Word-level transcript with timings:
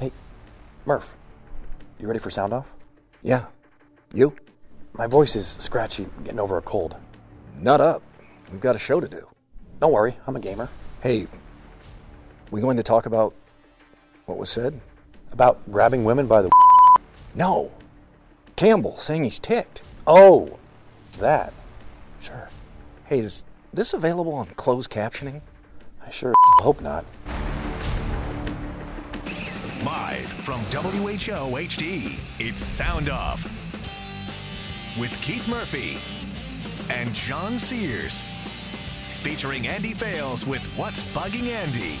Hey, 0.00 0.12
Murph, 0.86 1.14
you 2.00 2.06
ready 2.06 2.20
for 2.20 2.30
sound 2.30 2.54
off? 2.54 2.72
Yeah. 3.20 3.44
You? 4.14 4.34
My 4.94 5.06
voice 5.06 5.36
is 5.36 5.56
scratchy, 5.58 6.06
I'm 6.16 6.24
getting 6.24 6.40
over 6.40 6.56
a 6.56 6.62
cold. 6.62 6.96
Nut 7.60 7.82
up. 7.82 8.02
We've 8.50 8.62
got 8.62 8.76
a 8.76 8.78
show 8.78 8.98
to 8.98 9.08
do. 9.08 9.28
Don't 9.80 9.92
worry, 9.92 10.16
I'm 10.26 10.36
a 10.36 10.40
gamer. 10.40 10.70
Hey, 11.02 11.26
we 12.50 12.62
going 12.62 12.78
to 12.78 12.82
talk 12.82 13.04
about 13.04 13.34
what 14.24 14.38
was 14.38 14.48
said? 14.48 14.80
About 15.36 15.70
grabbing 15.70 16.04
women 16.04 16.26
by 16.26 16.40
the. 16.40 16.50
No. 17.34 17.70
Campbell 18.56 18.96
saying 18.96 19.24
he's 19.24 19.38
ticked. 19.38 19.82
Oh, 20.06 20.58
that. 21.18 21.52
Sure. 22.22 22.48
Hey, 23.04 23.18
is 23.18 23.44
this 23.70 23.92
available 23.92 24.32
on 24.32 24.46
closed 24.56 24.90
captioning? 24.90 25.42
I 26.02 26.10
sure 26.10 26.32
hope 26.60 26.80
not. 26.80 27.04
Live 29.84 30.32
from 30.42 30.58
WHO 30.72 31.54
HD, 31.54 32.18
it's 32.38 32.62
Sound 32.62 33.10
Off 33.10 33.44
with 34.98 35.20
Keith 35.20 35.46
Murphy 35.48 35.98
and 36.88 37.12
John 37.12 37.58
Sears. 37.58 38.22
Featuring 39.20 39.68
Andy 39.68 39.92
Fales 39.92 40.46
with 40.46 40.64
What's 40.78 41.02
Bugging 41.02 41.48
Andy. 41.48 41.98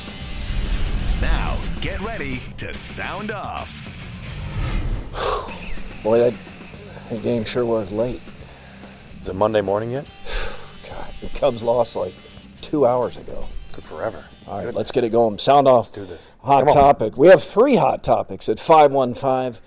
Now, 1.20 1.58
get 1.80 2.00
ready 2.00 2.42
to 2.58 2.74
sound 2.74 3.30
off. 3.30 3.82
Boy, 6.02 6.18
that, 6.18 6.34
that 7.10 7.22
game 7.22 7.44
sure 7.44 7.64
was 7.64 7.90
late. 7.90 8.20
Is 9.22 9.28
it 9.28 9.34
Monday 9.34 9.62
morning 9.62 9.92
yet? 9.92 10.06
God, 10.88 11.14
the 11.20 11.28
Cubs 11.28 11.62
lost 11.62 11.96
like 11.96 12.14
two 12.60 12.86
hours 12.86 13.16
ago. 13.16 13.46
Took 13.72 13.84
forever. 13.84 14.24
All 14.46 14.64
right, 14.64 14.74
let's 14.74 14.90
get 14.90 15.04
it 15.04 15.10
going. 15.10 15.38
Sound 15.38 15.66
off. 15.66 15.90
do 15.92 16.04
this. 16.04 16.36
Hot 16.42 16.60
Come 16.60 16.68
on. 16.68 16.74
topic. 16.74 17.16
We 17.16 17.28
have 17.28 17.42
three 17.42 17.76
hot 17.76 18.04
topics 18.04 18.48
at 18.48 18.60
515 18.60 19.60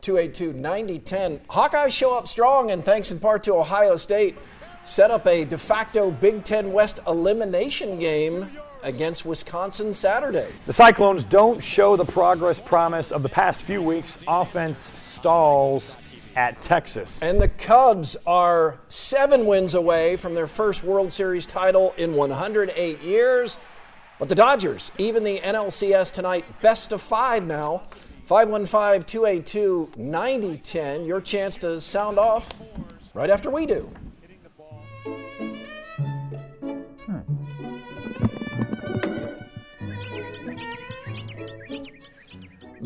282 0.00 0.52
9010. 0.52 1.38
Hawkeyes 1.50 1.90
show 1.92 2.16
up 2.16 2.28
strong, 2.28 2.70
and 2.70 2.84
thanks 2.84 3.10
in 3.10 3.18
part 3.20 3.42
to 3.44 3.54
Ohio 3.54 3.96
State, 3.96 4.36
set 4.82 5.10
up 5.10 5.26
a 5.26 5.44
de 5.44 5.56
facto 5.56 6.10
Big 6.10 6.44
Ten 6.44 6.72
West 6.72 7.00
elimination 7.06 7.98
game 7.98 8.48
against 8.86 9.26
Wisconsin 9.26 9.92
Saturday. 9.92 10.48
The 10.64 10.72
Cyclones 10.72 11.24
don't 11.24 11.62
show 11.62 11.96
the 11.96 12.04
progress 12.04 12.60
promise 12.60 13.10
of 13.10 13.22
the 13.22 13.28
past 13.28 13.60
few 13.60 13.82
weeks. 13.82 14.18
Offense 14.28 14.78
stalls 14.94 15.96
at 16.36 16.62
Texas. 16.62 17.18
And 17.20 17.40
the 17.40 17.48
Cubs 17.48 18.16
are 18.26 18.78
seven 18.88 19.44
wins 19.46 19.74
away 19.74 20.16
from 20.16 20.34
their 20.34 20.46
first 20.46 20.84
World 20.84 21.12
Series 21.12 21.46
title 21.46 21.94
in 21.98 22.14
108 22.14 23.02
years. 23.02 23.58
But 24.20 24.28
the 24.28 24.34
Dodgers, 24.34 24.92
even 24.98 25.24
the 25.24 25.40
NLCS 25.40 26.12
tonight, 26.12 26.44
best 26.62 26.92
of 26.92 27.02
five 27.02 27.44
now. 27.44 27.82
515 28.26 29.04
282 29.04 29.90
9010. 29.96 31.04
Your 31.04 31.20
chance 31.20 31.58
to 31.58 31.80
sound 31.80 32.18
off 32.18 32.48
right 33.14 33.30
after 33.30 33.50
we 33.50 33.66
do. 33.66 33.90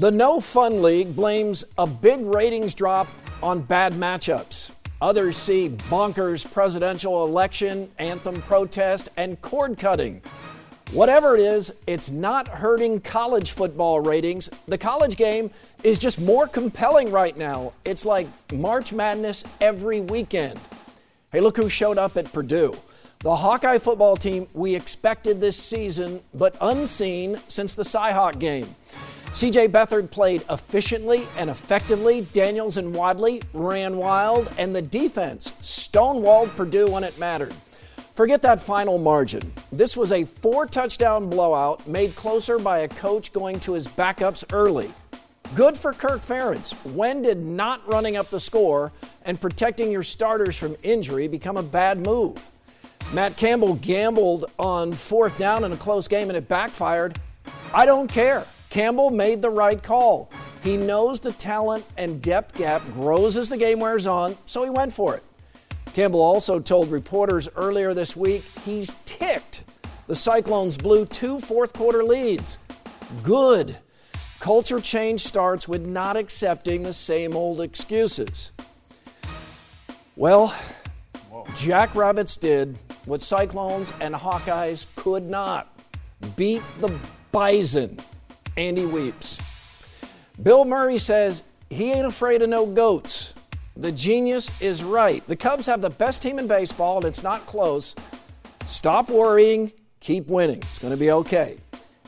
The 0.01 0.11
No 0.11 0.41
Fun 0.41 0.81
League 0.81 1.15
blames 1.15 1.63
a 1.77 1.87
big 1.87 2.23
ratings 2.23 2.75
drop 2.75 3.07
on 3.43 3.61
bad 3.61 3.93
matchups. 3.93 4.71
Others 5.03 5.37
see 5.37 5.69
bonkers 5.91 6.51
presidential 6.51 7.23
election, 7.27 7.91
anthem 7.99 8.41
protest, 8.41 9.11
and 9.19 9.39
cord 9.43 9.77
cutting. 9.77 10.23
Whatever 10.93 11.35
it 11.35 11.41
is, 11.41 11.75
it's 11.87 12.11
not 12.11 12.49
hurting 12.49 13.03
college 13.03 13.51
football 13.51 14.01
ratings. 14.01 14.49
The 14.67 14.79
college 14.79 15.19
game 15.19 15.51
is 15.85 15.99
just 15.99 16.19
more 16.19 16.47
compelling 16.47 17.11
right 17.11 17.37
now. 17.37 17.75
It's 17.85 18.07
like 18.07 18.27
March 18.55 18.95
Madness 18.95 19.45
every 19.61 20.01
weekend. 20.01 20.59
Hey, 21.31 21.41
look 21.41 21.59
who 21.59 21.69
showed 21.69 21.99
up 21.99 22.17
at 22.17 22.33
Purdue. 22.33 22.73
The 23.19 23.37
Hawkeye 23.37 23.77
football 23.77 24.17
team 24.17 24.49
we 24.55 24.75
expected 24.75 25.43
this 25.43 25.59
season, 25.59 26.21
but 26.33 26.57
unseen 26.63 27.39
since 27.49 27.75
the 27.75 27.83
Cyhawk 27.83 28.39
game. 28.39 28.75
CJ 29.33 29.69
Beathard 29.69 30.11
played 30.11 30.43
efficiently 30.51 31.27
and 31.37 31.49
effectively. 31.49 32.27
Daniels 32.33 32.77
and 32.77 32.95
Wadley 32.95 33.41
ran 33.55 33.97
wild, 33.97 34.53
and 34.59 34.75
the 34.75 34.83
defense 34.83 35.53
stonewalled 35.63 36.55
Purdue 36.57 36.91
when 36.91 37.05
it 37.05 37.17
mattered. 37.17 37.55
Forget 38.15 38.43
that 38.43 38.61
final 38.61 38.99
margin. 38.99 39.53
This 39.71 39.97
was 39.97 40.11
a 40.11 40.25
four 40.25 40.67
touchdown 40.67 41.31
blowout 41.31 41.87
made 41.87 42.15
closer 42.17 42.59
by 42.59 42.81
a 42.81 42.89
coach 42.89 43.33
going 43.33 43.61
to 43.61 43.73
his 43.73 43.87
backups 43.87 44.45
early. 44.53 44.91
Good 45.55 45.77
for 45.77 45.93
Kirk 45.93 46.21
Ferentz. 46.21 46.73
When 46.95 47.23
did 47.23 47.39
not 47.39 47.89
running 47.89 48.17
up 48.17 48.31
the 48.31 48.41
score 48.41 48.93
and 49.25 49.41
protecting 49.41 49.93
your 49.93 50.03
starters 50.03 50.57
from 50.57 50.77
injury 50.83 51.29
become 51.29 51.57
a 51.57 51.63
bad 51.63 51.99
move? 51.99 52.45
Matt 53.15 53.37
Campbell 53.37 53.75
gambled 53.77 54.51
on 54.59 54.93
fourth 54.93 55.39
down 55.39 55.65
in 55.65 55.73
a 55.73 55.77
close 55.77 56.09
game 56.09 56.29
and 56.29 56.37
it 56.37 56.49
backfired. 56.49 57.19
I 57.73 57.87
don't 57.87 58.09
care. 58.09 58.45
Campbell 58.71 59.11
made 59.11 59.43
the 59.43 59.51
right 59.51 59.83
call. 59.83 60.31
He 60.63 60.77
knows 60.77 61.21
the 61.21 61.33
talent 61.33 61.85
and 61.97 62.23
depth 62.23 62.57
gap 62.57 62.83
grows 62.93 63.37
as 63.37 63.49
the 63.49 63.57
game 63.57 63.81
wears 63.81 64.07
on, 64.07 64.37
so 64.47 64.63
he 64.63 64.71
went 64.71 64.93
for 64.93 65.17
it. 65.17 65.25
Campbell 65.93 66.23
also 66.23 66.61
told 66.61 66.89
reporters 66.89 67.49
earlier 67.57 67.93
this 67.95 68.15
week 68.15 68.45
he's 68.65 68.93
ticked. 69.05 69.65
The 70.07 70.15
Cyclones 70.15 70.77
blew 70.77 71.05
two 71.05 71.41
fourth 71.41 71.73
quarter 71.73 72.05
leads. 72.05 72.59
Good. 73.25 73.77
Culture 74.39 74.81
change 74.81 75.23
starts 75.23 75.67
with 75.67 75.85
not 75.85 76.17
accepting 76.17 76.85
the 76.85 76.93
same 76.93 77.37
old 77.37 77.61
excuses. 77.61 78.53
Well, 80.15 80.55
Jackrabbits 81.57 82.37
did 82.37 82.77
what 83.05 83.21
Cyclones 83.21 83.93
and 84.01 84.15
Hawkeyes 84.15 84.87
could 84.95 85.25
not 85.25 85.77
beat 86.37 86.63
the 86.79 86.97
Bison. 87.33 87.99
Andy 88.61 88.85
weeps. 88.85 89.41
Bill 90.43 90.67
Murray 90.67 90.99
says 90.99 91.43
he 91.71 91.93
ain't 91.93 92.07
afraid 92.07 92.43
of 92.43 92.51
no 92.51 92.67
goats. 92.67 93.33
The 93.75 93.91
genius 93.91 94.51
is 94.61 94.85
right. 94.85 95.27
The 95.27 95.37
Cubs 95.37 95.65
have 95.65 95.81
the 95.81 95.89
best 95.89 96.21
team 96.21 96.39
in 96.39 96.47
baseball, 96.47 96.99
and 96.99 97.07
it's 97.07 97.23
not 97.23 97.47
close. 97.47 97.95
Stop 98.67 99.09
worrying, 99.09 99.73
keep 100.01 100.27
winning. 100.27 100.59
It's 100.59 100.79
going 100.79 100.93
to 100.93 100.99
be 100.99 101.11
okay. 101.11 101.57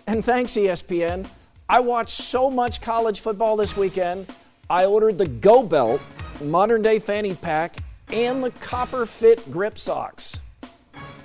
And 0.06 0.22
thanks, 0.22 0.52
ESPN. 0.52 1.26
I 1.70 1.80
watched 1.80 2.20
so 2.20 2.50
much 2.50 2.82
college 2.82 3.20
football 3.20 3.56
this 3.56 3.74
weekend, 3.74 4.26
I 4.69 4.84
ordered 4.84 5.16
the 5.16 5.26
Go 5.26 5.62
Belt, 5.62 6.02
modern 6.43 6.82
day 6.82 6.98
fanny 6.98 7.34
pack, 7.34 7.78
and 8.12 8.44
the 8.44 8.50
Copper 8.50 9.06
Fit 9.06 9.50
grip 9.50 9.78
socks. 9.78 10.38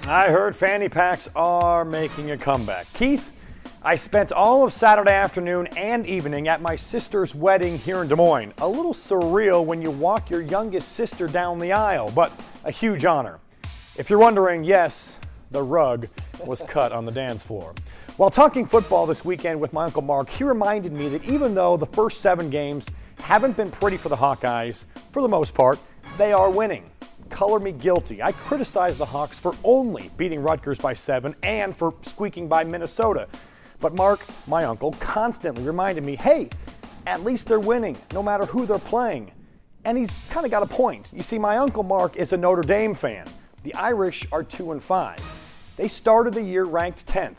I 0.05 0.29
heard 0.29 0.55
fanny 0.55 0.87
packs 0.87 1.29
are 1.35 1.83
making 1.83 2.31
a 2.31 2.37
comeback. 2.37 2.91
Keith, 2.93 3.36
I 3.83 3.95
spent 3.95 4.31
all 4.31 4.63
of 4.63 4.73
Saturday 4.73 5.11
afternoon 5.11 5.67
and 5.77 6.05
evening 6.07 6.47
at 6.47 6.61
my 6.61 6.75
sister's 6.75 7.35
wedding 7.35 7.77
here 7.77 8.01
in 8.01 8.07
Des 8.07 8.15
Moines. 8.15 8.51
A 8.57 8.67
little 8.67 8.93
surreal 8.93 9.63
when 9.63 9.83
you 9.83 9.91
walk 9.91 10.31
your 10.31 10.41
youngest 10.41 10.93
sister 10.93 11.27
down 11.27 11.59
the 11.59 11.71
aisle, 11.71 12.11
but 12.15 12.31
a 12.65 12.71
huge 12.71 13.05
honor. 13.05 13.39
If 13.95 14.09
you're 14.09 14.19
wondering, 14.19 14.63
yes, 14.63 15.17
the 15.51 15.61
rug 15.61 16.07
was 16.43 16.63
cut 16.63 16.91
on 16.91 17.05
the 17.05 17.11
dance 17.11 17.43
floor. 17.43 17.75
While 18.17 18.31
talking 18.31 18.65
football 18.65 19.05
this 19.05 19.23
weekend 19.23 19.61
with 19.61 19.73
my 19.73 19.85
Uncle 19.85 20.01
Mark, 20.01 20.27
he 20.27 20.43
reminded 20.43 20.91
me 20.91 21.07
that 21.09 21.23
even 21.25 21.53
though 21.53 21.77
the 21.77 21.85
first 21.85 22.21
seven 22.21 22.49
games 22.49 22.87
haven't 23.19 23.55
been 23.55 23.69
pretty 23.69 23.97
for 23.97 24.09
the 24.09 24.17
Hawkeyes, 24.17 24.85
for 25.11 25.21
the 25.21 25.29
most 25.29 25.53
part, 25.53 25.77
they 26.17 26.33
are 26.33 26.49
winning. 26.49 26.89
Color 27.29 27.59
me 27.59 27.73
guilty. 27.73 28.23
I 28.23 28.31
criticized 28.31 28.97
the 28.97 29.05
Hawks 29.05 29.37
for 29.37 29.53
only 29.63 30.09
beating 30.17 30.41
Rutgers 30.41 30.79
by 30.79 30.95
seven 30.95 31.35
and 31.43 31.77
for 31.77 31.93
squeaking 32.01 32.47
by 32.47 32.63
Minnesota. 32.63 33.27
But 33.79 33.93
Mark, 33.93 34.25
my 34.47 34.63
uncle, 34.65 34.93
constantly 34.93 35.63
reminded 35.63 36.03
me 36.03 36.15
hey, 36.15 36.49
At 37.05 37.23
least 37.23 37.47
they're 37.47 37.59
winning, 37.59 37.95
no 38.13 38.21
matter 38.21 38.45
who 38.45 38.65
they're 38.65 38.79
playing. 38.79 39.31
And 39.85 39.97
he's 39.97 40.11
kind 40.29 40.45
of 40.45 40.51
got 40.51 40.63
a 40.63 40.65
point. 40.67 41.09
You 41.13 41.21
see, 41.21 41.39
my 41.39 41.57
uncle 41.57 41.83
Mark 41.83 42.17
is 42.17 42.33
a 42.33 42.37
Notre 42.37 42.63
Dame 42.63 42.93
fan. 42.93 43.25
The 43.63 43.73
Irish 43.75 44.27
are 44.33 44.43
2 44.43 44.73
and 44.73 44.83
5. 44.83 45.21
They 45.77 45.87
started 45.87 46.33
the 46.33 46.41
year 46.41 46.65
ranked 46.65 47.05
10th. 47.07 47.35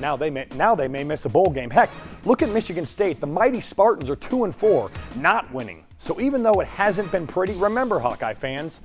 Now 0.00 0.16
they 0.16 0.30
may 0.30 0.46
now 0.54 0.74
they 0.74 0.88
may 0.88 1.04
miss 1.04 1.26
a 1.26 1.28
bowl 1.28 1.50
game. 1.50 1.68
Heck, 1.68 1.90
look 2.24 2.40
at 2.40 2.48
Michigan 2.48 2.86
State. 2.86 3.20
The 3.20 3.26
mighty 3.26 3.60
Spartans 3.60 4.08
are 4.08 4.16
2 4.16 4.44
and 4.44 4.54
4, 4.54 4.90
not 5.16 5.52
winning. 5.52 5.84
So 5.98 6.18
even 6.18 6.42
though 6.42 6.60
it 6.60 6.68
hasn't 6.68 7.12
been 7.12 7.26
pretty, 7.26 7.52
remember 7.52 7.98
Hawkeye 7.98 8.32
fans, 8.32 8.80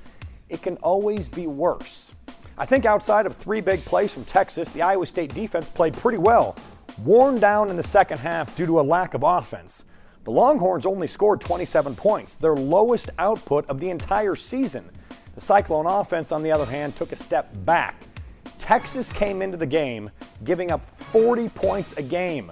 it 0.50 0.60
can 0.60 0.76
always 0.78 1.30
be 1.30 1.46
worse. 1.46 2.12
I 2.58 2.66
think 2.66 2.84
outside 2.84 3.24
of 3.24 3.36
three 3.36 3.62
big 3.62 3.82
plays 3.86 4.12
from 4.12 4.24
Texas, 4.24 4.68
the 4.70 4.82
Iowa 4.82 5.06
State 5.06 5.32
defense 5.32 5.68
played 5.68 5.94
pretty 5.94 6.18
well, 6.18 6.56
worn 7.04 7.38
down 7.38 7.70
in 7.70 7.76
the 7.76 7.82
second 7.82 8.18
half 8.18 8.54
due 8.56 8.66
to 8.66 8.80
a 8.80 8.82
lack 8.82 9.14
of 9.14 9.22
offense. 9.22 9.84
The 10.24 10.30
Longhorns 10.30 10.86
only 10.86 11.06
scored 11.06 11.40
27 11.40 11.94
points, 11.94 12.34
their 12.34 12.54
lowest 12.54 13.10
output 13.18 13.66
of 13.68 13.78
the 13.78 13.90
entire 13.90 14.34
season. 14.34 14.88
The 15.34 15.40
Cyclone 15.40 15.86
offense, 15.86 16.32
on 16.32 16.42
the 16.42 16.50
other 16.50 16.66
hand, 16.66 16.96
took 16.96 17.12
a 17.12 17.16
step 17.16 17.50
back. 17.64 17.94
Texas 18.58 19.12
came 19.12 19.42
into 19.42 19.56
the 19.56 19.66
game 19.66 20.10
giving 20.44 20.70
up 20.70 20.80
40 20.98 21.48
points 21.50 21.92
a 21.92 22.02
game. 22.02 22.50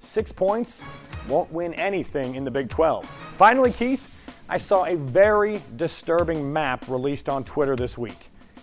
Six 0.00 0.32
points 0.32 0.82
won't 1.28 1.52
win 1.52 1.74
anything 1.74 2.36
in 2.36 2.44
the 2.44 2.50
Big 2.50 2.70
12. 2.70 3.04
Finally, 3.36 3.72
Keith, 3.72 4.06
I 4.48 4.58
saw 4.58 4.86
a 4.86 4.96
very 4.96 5.60
disturbing 5.76 6.52
map 6.52 6.88
released 6.88 7.28
on 7.28 7.44
Twitter 7.44 7.76
this 7.76 7.98
week. 7.98 8.18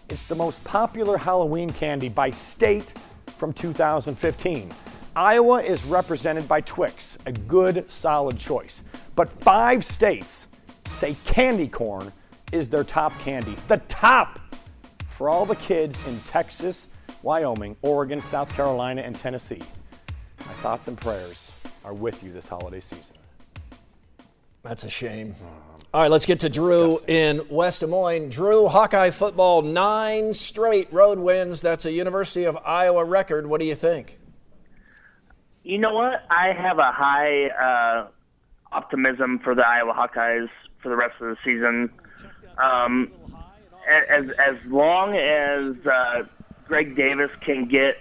It's 0.10 0.26
the 0.28 0.36
most 0.36 0.64
popular 0.64 1.18
Halloween 1.18 1.70
candy 1.70 2.10
by 2.10 2.32
state 2.32 2.94
from 3.38 3.54
2015. 3.54 4.72
Iowa 5.18 5.64
is 5.64 5.84
represented 5.84 6.48
by 6.48 6.62
Twix, 6.62 7.18
a 7.26 7.32
good, 7.32 7.90
solid 7.90 8.38
choice. 8.38 8.84
But 9.16 9.32
five 9.32 9.84
states 9.84 10.48
say 10.92 11.18
candy 11.26 11.68
corn 11.68 12.14
is 12.52 12.70
their 12.70 12.84
top 12.84 13.18
candy. 13.22 13.56
The 13.68 13.78
top 13.90 14.40
for 15.10 15.28
all 15.28 15.48
the 15.48 15.56
kids 15.56 15.98
in 16.06 16.20
Texas, 16.20 16.88
Wyoming, 17.24 17.76
Oregon, 17.82 18.22
South 18.22 18.50
Carolina, 18.50 19.02
and 19.02 19.16
Tennessee. 19.16 19.64
My 20.46 20.54
thoughts 20.62 20.88
and 20.88 20.96
prayers 20.96 21.52
are 21.84 21.96
with 21.96 22.24
you 22.24 22.32
this 22.32 22.48
holiday 22.48 22.80
season. 22.80 23.16
That's 24.62 24.84
a 24.84 24.90
shame. 24.90 25.34
All 25.96 26.02
right, 26.04 26.12
let's 26.12 26.28
get 26.28 26.42
to 26.42 26.50
Drew 26.50 27.00
in 27.08 27.42
West 27.50 27.80
Des 27.80 27.88
Moines. 27.88 28.30
Drew, 28.30 28.68
Hawkeye 28.68 29.10
football, 29.10 29.64
nine 29.64 30.36
straight 30.36 30.94
road 30.94 31.18
wins. 31.18 31.62
That's 31.62 31.86
a 31.86 31.92
University 31.92 32.44
of 32.44 32.56
Iowa 32.58 33.04
record. 33.04 33.48
What 33.48 33.60
do 33.60 33.66
you 33.66 33.74
think? 33.74 34.20
You 35.68 35.78
know 35.80 35.94
what? 35.94 36.24
I 36.30 36.54
have 36.54 36.80
a 36.80 36.94
high 36.94 37.48
uh, 37.48 38.08
optimism 38.72 39.38
for 39.40 39.54
the 39.54 39.68
Iowa 39.68 39.92
Hawkeyes 39.92 40.48
for 40.82 40.88
the 40.88 40.96
rest 40.96 41.16
of 41.20 41.28
the 41.28 41.38
season. 41.44 41.90
Um, 42.58 43.12
as 43.86 44.30
as 44.40 44.66
long 44.68 45.14
as 45.18 45.76
uh, 45.86 46.24
Greg 46.70 46.96
Davis 46.96 47.32
can 47.42 47.66
get, 47.66 47.98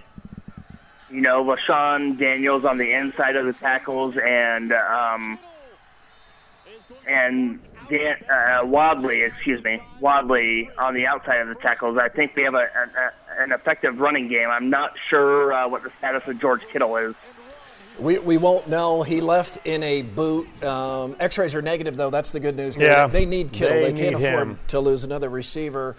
you 1.10 1.20
know, 1.20 1.44
LeShun 1.44 2.16
Daniels 2.16 2.64
on 2.64 2.78
the 2.78 2.92
inside 2.92 3.34
of 3.34 3.46
the 3.46 3.52
tackles 3.52 4.16
and 4.16 4.72
um, 4.72 5.36
and 7.04 7.58
Dan, 7.90 8.16
uh, 8.30 8.60
Wadley, 8.64 9.22
excuse 9.22 9.64
me, 9.64 9.82
Wadley 9.98 10.70
on 10.78 10.94
the 10.94 11.08
outside 11.08 11.38
of 11.38 11.48
the 11.48 11.56
tackles. 11.56 11.98
I 11.98 12.10
think 12.10 12.36
we 12.36 12.44
have 12.44 12.54
a, 12.54 12.68
a, 12.68 13.42
an 13.42 13.50
effective 13.50 13.98
running 13.98 14.28
game. 14.28 14.50
I'm 14.50 14.70
not 14.70 14.94
sure 15.08 15.52
uh, 15.52 15.66
what 15.66 15.82
the 15.82 15.90
status 15.98 16.22
of 16.28 16.38
George 16.40 16.62
Kittle 16.72 16.96
is. 16.96 17.16
We, 18.00 18.18
we 18.18 18.36
won't 18.36 18.68
know. 18.68 19.02
He 19.02 19.20
left 19.20 19.58
in 19.66 19.82
a 19.82 20.02
boot. 20.02 20.62
Um, 20.62 21.16
X-rays 21.18 21.54
are 21.54 21.62
negative, 21.62 21.96
though. 21.96 22.10
That's 22.10 22.30
the 22.30 22.40
good 22.40 22.56
news. 22.56 22.76
Yeah. 22.76 23.06
They, 23.06 23.20
they 23.20 23.26
need 23.26 23.52
Kittle. 23.52 23.76
They 23.78 23.92
They, 23.92 24.02
can't 24.02 24.16
afford 24.16 24.42
him. 24.48 24.58
to 24.68 24.80
lose 24.80 25.02
another 25.04 25.28
receiver. 25.28 25.96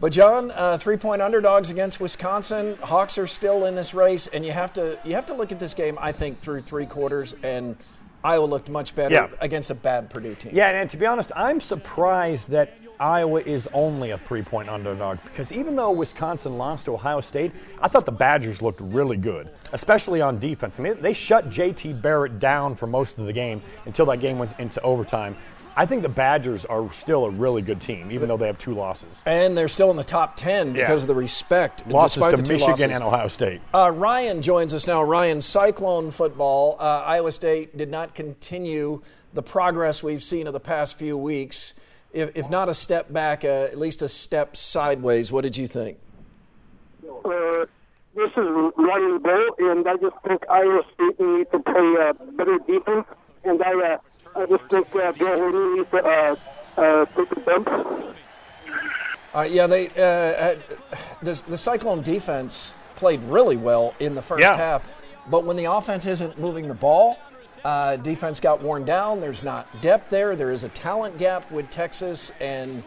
But 0.00 0.12
John, 0.12 0.50
uh, 0.50 0.76
three-point 0.78 1.22
underdogs 1.22 1.70
against 1.70 2.00
Wisconsin. 2.00 2.76
Hawks 2.82 3.16
are 3.18 3.26
still 3.26 3.64
in 3.64 3.74
this 3.74 3.94
race, 3.94 4.26
and 4.26 4.44
you 4.44 4.52
have 4.52 4.72
to 4.74 4.98
you 5.04 5.14
have 5.14 5.24
to 5.26 5.34
look 5.34 5.52
at 5.52 5.58
this 5.58 5.72
game. 5.72 5.96
I 5.98 6.12
think 6.12 6.40
through 6.40 6.62
three 6.62 6.84
quarters, 6.84 7.34
and 7.42 7.76
Iowa 8.22 8.44
looked 8.44 8.68
much 8.68 8.94
better 8.94 9.14
Yeah. 9.14 9.28
against 9.40 9.70
a 9.70 9.74
bad 9.74 10.10
Purdue 10.10 10.34
team. 10.34 10.52
Yeah, 10.54 10.68
and 10.68 10.90
to 10.90 10.98
be 10.98 11.06
honest, 11.06 11.32
I'm 11.34 11.62
surprised 11.62 12.50
that 12.50 12.74
Iowa 12.98 13.40
is 13.40 13.68
only 13.72 14.10
a 14.10 14.18
three 14.18 14.42
point 14.42 14.68
underdog 14.68 15.22
because 15.24 15.52
even 15.52 15.76
though 15.76 15.90
Wisconsin 15.90 16.56
lost 16.58 16.86
to 16.86 16.92
Ohio 16.94 17.20
State, 17.20 17.52
I 17.80 17.88
thought 17.88 18.06
the 18.06 18.12
Badgers 18.12 18.62
looked 18.62 18.80
really 18.80 19.16
good, 19.16 19.50
especially 19.72 20.20
on 20.20 20.38
defense. 20.38 20.78
I 20.78 20.82
mean, 20.82 21.00
they 21.00 21.12
shut 21.12 21.48
JT 21.50 22.00
Barrett 22.00 22.38
down 22.38 22.74
for 22.74 22.86
most 22.86 23.18
of 23.18 23.26
the 23.26 23.32
game 23.32 23.60
until 23.84 24.06
that 24.06 24.20
game 24.20 24.38
went 24.38 24.52
into 24.58 24.80
overtime. 24.82 25.36
I 25.78 25.84
think 25.84 26.00
the 26.00 26.08
Badgers 26.08 26.64
are 26.64 26.90
still 26.90 27.26
a 27.26 27.30
really 27.30 27.60
good 27.60 27.82
team, 27.82 28.10
even 28.10 28.28
though 28.28 28.38
they 28.38 28.46
have 28.46 28.56
two 28.56 28.72
losses. 28.72 29.22
And 29.26 29.58
they're 29.58 29.68
still 29.68 29.90
in 29.90 29.98
the 29.98 30.04
top 30.04 30.34
ten 30.34 30.74
Yeah. 30.74 30.84
because 30.84 31.02
of 31.02 31.08
the 31.08 31.14
respect. 31.14 31.86
Losses 31.86 32.22
to 32.22 32.36
Michigan 32.38 32.60
losses. 32.60 32.80
and 32.82 33.04
Ohio 33.04 33.28
State. 33.28 33.60
Uh, 33.74 33.90
Ryan 33.94 34.40
joins 34.40 34.72
us 34.72 34.86
now. 34.86 35.02
Ryan, 35.02 35.42
Cyclone 35.42 36.10
football. 36.10 36.76
Uh, 36.80 37.02
Iowa 37.04 37.30
State 37.30 37.76
did 37.76 37.90
not 37.90 38.14
continue 38.14 39.02
the 39.34 39.42
progress 39.42 40.02
we've 40.02 40.22
seen 40.22 40.46
of 40.46 40.54
the 40.54 40.60
past 40.60 40.96
few 40.96 41.18
weeks. 41.18 41.74
If, 42.16 42.30
if 42.34 42.48
not 42.48 42.70
a 42.70 42.74
step 42.74 43.12
back, 43.12 43.44
uh, 43.44 43.48
at 43.70 43.78
least 43.78 44.00
a 44.00 44.08
step 44.08 44.56
sideways. 44.56 45.30
What 45.30 45.42
did 45.42 45.54
you 45.54 45.66
think? 45.66 45.98
Uh, 47.04 47.66
this 48.14 48.30
is 48.30 48.72
Ryan 48.78 49.18
Bull, 49.18 49.50
and 49.58 49.86
I 49.86 49.96
just 49.98 50.16
think 50.26 50.42
Iowa 50.48 50.82
State 50.94 51.20
needs 51.20 51.50
to 51.50 51.58
play 51.58 51.94
uh, 52.00 52.14
better 52.32 52.58
defense, 52.66 53.04
and 53.44 53.62
I, 53.62 53.72
uh, 53.74 53.98
I 54.34 54.46
just 54.46 54.64
think 54.70 54.86
uh, 54.96 55.12
Bill 55.12 55.28
Hayden 55.28 55.76
needs 55.76 55.90
to 55.90 55.98
uh, 55.98 56.36
uh, 56.78 57.04
take 57.14 57.28
the 57.28 57.40
bump. 57.40 57.68
Uh, 59.34 59.42
yeah, 59.42 59.66
they 59.66 59.88
uh, 59.90 60.00
uh, 60.02 60.56
the, 61.22 61.42
the 61.48 61.58
Cyclone 61.58 62.00
defense 62.00 62.72
played 62.94 63.22
really 63.24 63.58
well 63.58 63.94
in 64.00 64.14
the 64.14 64.22
first 64.22 64.40
Yeah. 64.40 64.56
half, 64.56 64.90
but 65.28 65.44
when 65.44 65.58
the 65.58 65.66
offense 65.66 66.06
isn't 66.06 66.38
moving 66.40 66.66
the 66.68 66.74
ball, 66.74 67.18
uh, 67.66 67.96
defense 67.96 68.38
got 68.38 68.62
worn 68.62 68.84
down. 68.84 69.20
There's 69.20 69.42
not 69.42 69.66
depth 69.82 70.08
there. 70.08 70.36
There 70.36 70.52
is 70.52 70.62
a 70.62 70.68
talent 70.68 71.18
gap 71.18 71.50
with 71.50 71.68
Texas, 71.68 72.30
and 72.40 72.80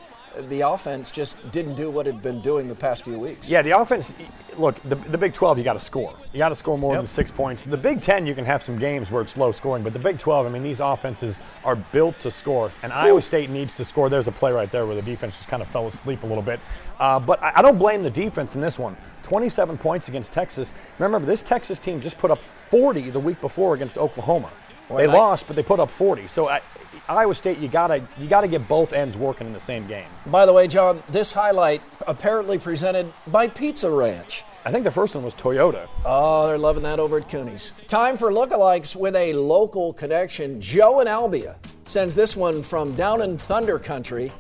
the 0.47 0.61
offense 0.61 1.11
just 1.11 1.51
didn't 1.51 1.75
do 1.75 1.89
what 1.89 2.07
it 2.07 2.13
had 2.13 2.23
been 2.23 2.39
doing 2.39 2.69
the 2.69 2.75
past 2.75 3.03
few 3.03 3.19
weeks. 3.19 3.49
Yeah, 3.49 3.61
the 3.61 3.77
offense. 3.77 4.13
Look, 4.57 4.81
the, 4.87 4.95
the 4.95 5.17
Big 5.17 5.33
12, 5.33 5.57
you 5.57 5.63
got 5.65 5.73
to 5.73 5.79
score. 5.79 6.13
You 6.31 6.37
got 6.39 6.49
to 6.49 6.55
score 6.55 6.77
more 6.77 6.93
Yep. 6.93 6.99
than 7.01 7.07
six 7.07 7.29
points. 7.29 7.63
The 7.63 7.75
Big 7.77 8.01
10, 8.01 8.25
you 8.25 8.33
can 8.33 8.45
have 8.45 8.63
some 8.63 8.77
games 8.79 9.11
where 9.11 9.21
it's 9.21 9.35
low 9.35 9.51
scoring, 9.51 9.83
but 9.83 9.91
the 9.91 9.99
Big 9.99 10.17
12, 10.17 10.45
I 10.45 10.49
mean, 10.49 10.63
these 10.63 10.79
offenses 10.79 11.41
are 11.65 11.75
built 11.75 12.17
to 12.21 12.31
score, 12.31 12.71
and 12.81 12.93
Iowa 12.93 13.21
State 13.21 13.49
needs 13.49 13.75
to 13.75 13.83
score. 13.85 14.09
There's 14.09 14.27
a 14.29 14.31
play 14.33 14.53
right 14.53 14.71
there 14.71 14.85
where 14.85 14.95
the 14.95 15.01
defense 15.01 15.35
just 15.35 15.49
kind 15.49 15.61
of 15.61 15.67
fell 15.67 15.87
asleep 15.87 16.23
a 16.23 16.25
little 16.27 16.41
bit. 16.43 16.61
Uh, 16.99 17.19
but 17.19 17.41
I, 17.43 17.53
I 17.57 17.61
don't 17.61 17.77
blame 17.77 18.01
the 18.01 18.09
defense 18.09 18.55
in 18.55 18.61
this 18.61 18.79
one. 18.79 18.95
27 19.23 19.77
points 19.77 20.07
against 20.07 20.31
Texas. 20.31 20.71
Remember, 20.99 21.25
this 21.25 21.41
Texas 21.41 21.79
team 21.79 21.99
just 21.99 22.17
put 22.17 22.31
up 22.31 22.39
40 22.69 23.09
the 23.09 23.19
week 23.19 23.39
before 23.41 23.73
against 23.73 23.97
Oklahoma. 23.97 24.49
They 24.89 25.05
I- 25.07 25.13
lost, 25.13 25.47
but 25.47 25.55
they 25.55 25.63
put 25.63 25.79
up 25.79 25.89
40. 25.91 26.27
So 26.27 26.47
I, 26.49 26.61
Iowa 27.07 27.33
State, 27.33 27.57
you 27.59 27.67
gotta 27.67 28.07
you 28.19 28.27
gotta 28.27 28.47
get 28.47 28.67
both 28.67 28.93
ends 28.93 29.17
working 29.17 29.47
in 29.47 29.53
the 29.53 29.59
same 29.59 29.87
game. 29.87 30.05
By 30.27 30.45
the 30.45 30.53
way, 30.53 30.67
John, 30.67 31.01
this 31.09 31.31
highlight 31.31 31.81
apparently 32.07 32.57
presented 32.59 33.11
by 33.27 33.47
Pizza 33.47 33.89
Ranch. 33.89 34.43
I 34.65 34.71
think 34.71 34.83
the 34.83 34.91
first 34.91 35.15
one 35.15 35.23
was 35.23 35.33
Toyota. 35.33 35.87
Oh, 36.05 36.47
they're 36.47 36.57
loving 36.57 36.83
that 36.83 36.99
over 36.99 37.17
at 37.17 37.27
Cooney's. 37.29 37.71
Time 37.87 38.17
for 38.17 38.29
lookalikes 38.31 38.95
with 38.95 39.15
a 39.15 39.33
local 39.33 39.93
connection. 39.93 40.59
Joe 40.61 40.99
and 40.99 41.09
Albia 41.09 41.55
sends 41.85 42.13
this 42.13 42.35
one 42.35 42.61
from 42.61 42.93
down 42.95 43.21
in 43.21 43.37
Thunder 43.37 43.79
Country. 43.79 44.31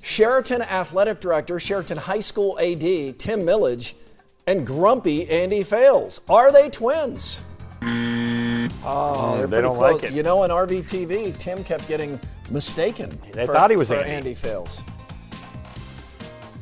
Sheraton 0.00 0.62
Athletic 0.62 1.20
Director, 1.20 1.58
Sheraton 1.58 1.96
High 1.98 2.20
School 2.20 2.58
AD, 2.58 2.80
Tim 3.18 3.40
Millage, 3.40 3.94
and 4.46 4.66
grumpy 4.66 5.28
Andy 5.28 5.62
Fales. 5.62 6.20
Are 6.28 6.52
they 6.52 6.68
twins? 6.70 7.42
Oh, 8.84 9.34
mm, 9.34 9.38
they're 9.38 9.46
they 9.46 9.60
don't 9.60 9.76
close. 9.76 9.94
like 10.02 10.04
it. 10.04 10.12
You 10.12 10.22
know, 10.22 10.44
in 10.44 10.50
RVTV, 10.50 11.36
Tim 11.38 11.64
kept 11.64 11.86
getting 11.88 12.18
mistaken. 12.50 13.10
They 13.32 13.46
for- 13.46 13.54
thought 13.54 13.70
he 13.70 13.76
was 13.76 13.88
for 13.88 13.94
Andy. 13.96 14.10
Andy 14.10 14.34
Fales. 14.34 14.80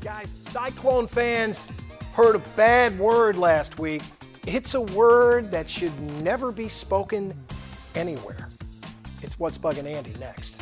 Guys, 0.02 0.34
Cyclone 0.42 1.06
fans 1.06 1.66
heard 2.12 2.34
a 2.36 2.40
bad 2.56 2.98
word 2.98 3.36
last 3.36 3.78
week. 3.78 4.02
It's 4.46 4.74
a 4.74 4.80
word 4.80 5.50
that 5.52 5.68
should 5.70 5.98
never 6.22 6.50
be 6.50 6.68
spoken 6.68 7.32
anywhere. 7.94 8.48
It's 9.22 9.38
what's 9.38 9.56
bugging 9.56 9.84
Andy 9.86 10.12
next. 10.18 10.60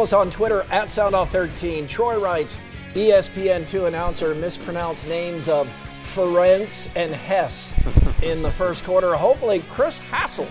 Follow 0.00 0.06
us 0.06 0.12
on 0.14 0.30
Twitter 0.30 0.62
at 0.70 0.88
SoundOff13. 0.88 1.86
Troy 1.86 2.18
writes, 2.18 2.56
E 2.96 3.10
ESPN2 3.10 3.86
announcer 3.86 4.34
mispronounced 4.34 5.06
names 5.06 5.46
of 5.46 5.68
Ferentz 6.00 6.88
and 6.96 7.12
Hess 7.12 7.74
in 8.22 8.40
the 8.40 8.50
first 8.50 8.82
quarter. 8.82 9.12
Hopefully, 9.14 9.62
Chris 9.68 9.98
Hassel 9.98 10.46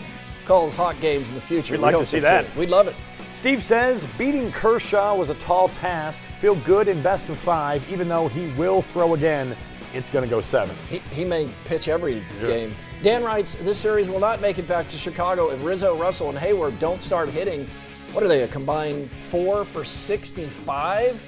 calls 0.45 0.71
hot 0.75 1.01
games 1.01 1.29
in 1.29 1.33
the 1.35 1.41
future. 1.41 1.73
We'd 1.73 1.79
We 1.79 1.85
like 1.93 1.97
to 1.97 2.05
see 2.05 2.19
that. 2.19 2.45
too. 2.53 2.59
We'd 2.59 2.69
love 2.69 2.87
it. 2.87 2.95
Steve 3.33 3.63
says 3.63 4.05
beating 4.19 4.51
Kershaw 4.51 5.15
was 5.15 5.31
a 5.31 5.35
tall 5.35 5.69
task. 5.69 6.21
Feel 6.39 6.53
good 6.57 6.87
in 6.87 7.01
best 7.01 7.27
of 7.29 7.37
five, 7.39 7.83
even 7.91 8.07
though 8.07 8.27
he 8.27 8.51
will 8.51 8.83
throw 8.83 9.15
again. 9.15 9.55
It's 9.95 10.11
going 10.11 10.23
to 10.23 10.29
go 10.29 10.41
seven. 10.41 10.75
He, 10.89 10.99
he 11.11 11.25
may 11.25 11.49
pitch 11.65 11.87
every 11.87 12.23
game. 12.39 12.75
Dan 13.01 13.23
writes, 13.23 13.55
this 13.55 13.79
series 13.79 14.09
will 14.09 14.19
not 14.19 14.41
make 14.41 14.59
it 14.59 14.67
back 14.67 14.87
to 14.89 14.97
Chicago 14.99 15.49
if 15.49 15.63
Rizzo, 15.63 15.97
Russell, 15.97 16.29
and 16.29 16.37
Heyward 16.37 16.77
don't 16.77 17.01
start 17.01 17.29
hitting. 17.29 17.67
What 18.11 18.23
are 18.23 18.27
they, 18.27 18.41
a 18.41 18.47
combined 18.47 19.07
four 19.07 19.63
for 19.63 19.85
65? 19.85 21.23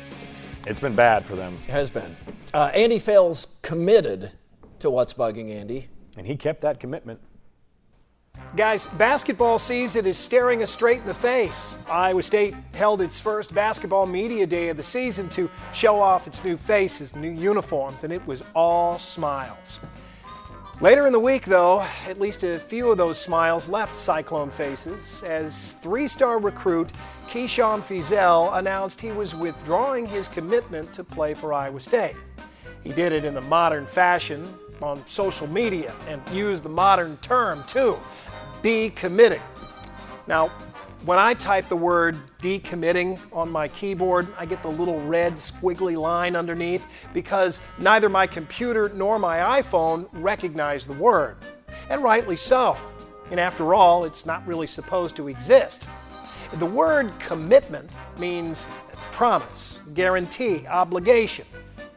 It's 0.65 0.79
been 0.79 0.95
bad 0.95 1.23
for 1.23 1.35
them. 1.35 1.55
Has 1.67 1.91
been. 1.91 2.15
Uh, 2.55 2.71
Andy 2.73 2.97
Fales 2.97 3.45
committed 3.61 4.31
to 4.79 4.89
what's 4.89 5.13
bugging 5.13 5.51
Andy. 5.51 5.89
And 6.17 6.25
he 6.25 6.35
kept 6.35 6.61
that 6.61 6.79
commitment. 6.79 7.19
Guys, 8.55 8.87
basketball 8.97 9.59
season 9.59 10.07
is 10.07 10.17
staring 10.17 10.63
us 10.63 10.71
straight 10.71 11.01
in 11.01 11.07
the 11.07 11.13
face. 11.13 11.75
Iowa 11.87 12.23
State 12.23 12.55
held 12.73 13.01
its 13.01 13.19
first 13.19 13.53
basketball 13.53 14.07
media 14.07 14.47
day 14.47 14.69
of 14.69 14.77
the 14.77 14.83
season 14.83 15.29
to 15.29 15.49
show 15.73 16.01
off 16.01 16.25
its 16.25 16.43
new 16.43 16.57
faces, 16.57 17.15
new 17.15 17.29
uniforms, 17.29 18.03
and 18.03 18.11
it 18.11 18.25
was 18.25 18.43
all 18.55 18.97
smiles. 18.97 19.79
Later 20.81 21.05
in 21.05 21.13
the 21.13 21.19
week, 21.19 21.45
though, 21.45 21.85
at 22.07 22.19
least 22.19 22.43
a 22.43 22.57
few 22.57 22.89
of 22.89 22.97
those 22.97 23.19
smiles 23.19 23.69
left 23.69 23.95
Cyclone 23.95 24.49
faces 24.49 25.21
as 25.21 25.73
three 25.73 26.07
star 26.07 26.39
recruit 26.39 26.91
Keyshawn 27.27 27.83
Fizel 27.83 28.57
announced 28.57 28.99
he 28.99 29.11
was 29.11 29.35
withdrawing 29.35 30.07
his 30.07 30.27
commitment 30.27 30.91
to 30.93 31.03
play 31.03 31.35
for 31.35 31.53
Iowa 31.53 31.79
State. 31.79 32.15
He 32.83 32.91
did 32.91 33.11
it 33.11 33.23
in 33.23 33.35
the 33.35 33.41
modern 33.41 33.85
fashion 33.85 34.51
on 34.81 35.07
social 35.07 35.45
media 35.45 35.93
and 36.07 36.19
used 36.29 36.63
the 36.63 36.69
modern 36.69 37.15
term, 37.17 37.63
too 37.67 37.99
decommitting. 38.63 39.41
Now, 40.25 40.49
when 41.05 41.17
I 41.17 41.33
type 41.33 41.67
the 41.67 41.75
word 41.75 42.15
decommitting 42.41 43.19
on 43.33 43.49
my 43.49 43.67
keyboard, 43.67 44.27
I 44.37 44.45
get 44.45 44.61
the 44.61 44.69
little 44.69 45.01
red 45.01 45.33
squiggly 45.33 45.99
line 45.99 46.35
underneath 46.35 46.85
because 47.11 47.59
neither 47.79 48.07
my 48.07 48.27
computer 48.27 48.89
nor 48.93 49.17
my 49.17 49.61
iPhone 49.61 50.07
recognize 50.11 50.85
the 50.85 50.93
word. 50.93 51.37
And 51.89 52.03
rightly 52.03 52.37
so. 52.37 52.77
And 53.31 53.39
after 53.39 53.73
all, 53.73 54.03
it's 54.03 54.25
not 54.25 54.45
really 54.45 54.67
supposed 54.67 55.15
to 55.15 55.27
exist. 55.27 55.89
The 56.53 56.65
word 56.65 57.17
commitment 57.19 57.89
means 58.19 58.65
promise, 59.11 59.79
guarantee, 59.93 60.67
obligation. 60.67 61.45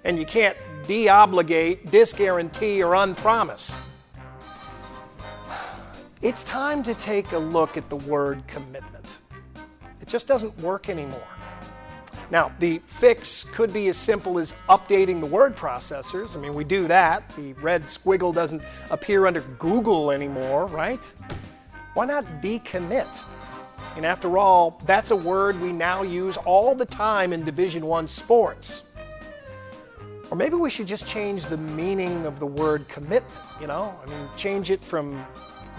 And 0.04 0.18
you 0.18 0.24
can't 0.24 0.56
de-obligate, 0.86 1.90
disguarantee, 1.90 2.82
or 2.82 2.94
unpromise. 2.94 3.74
It's 6.24 6.42
time 6.44 6.82
to 6.84 6.94
take 6.94 7.32
a 7.32 7.38
look 7.38 7.76
at 7.76 7.90
the 7.90 7.96
word 7.96 8.42
commitment. 8.46 9.18
It 10.00 10.08
just 10.08 10.26
doesn't 10.26 10.58
work 10.60 10.88
anymore. 10.88 11.28
Now, 12.30 12.50
the 12.60 12.78
fix 12.86 13.44
could 13.44 13.74
be 13.74 13.88
as 13.88 13.98
simple 13.98 14.38
as 14.38 14.54
updating 14.70 15.20
the 15.20 15.26
word 15.26 15.54
processors. 15.54 16.34
I 16.34 16.40
mean, 16.40 16.54
we 16.54 16.64
do 16.64 16.88
that. 16.88 17.28
The 17.36 17.52
red 17.52 17.82
squiggle 17.82 18.32
doesn't 18.32 18.62
appear 18.90 19.26
under 19.26 19.42
Google 19.58 20.10
anymore, 20.10 20.64
right? 20.64 21.04
Why 21.92 22.06
not 22.06 22.24
decommit? 22.40 23.22
And 23.96 24.06
after 24.06 24.38
all, 24.38 24.80
that's 24.86 25.10
a 25.10 25.16
word 25.16 25.60
we 25.60 25.72
now 25.72 26.02
use 26.02 26.38
all 26.38 26.74
the 26.74 26.86
time 26.86 27.34
in 27.34 27.44
Division 27.44 27.84
1 27.84 28.08
sports. 28.08 28.84
Or 30.30 30.38
maybe 30.38 30.54
we 30.54 30.70
should 30.70 30.86
just 30.86 31.06
change 31.06 31.44
the 31.44 31.58
meaning 31.58 32.24
of 32.24 32.38
the 32.38 32.46
word 32.46 32.88
commitment, 32.88 33.26
you 33.60 33.66
know? 33.66 33.94
I 34.02 34.08
mean, 34.08 34.26
change 34.38 34.70
it 34.70 34.82
from 34.82 35.22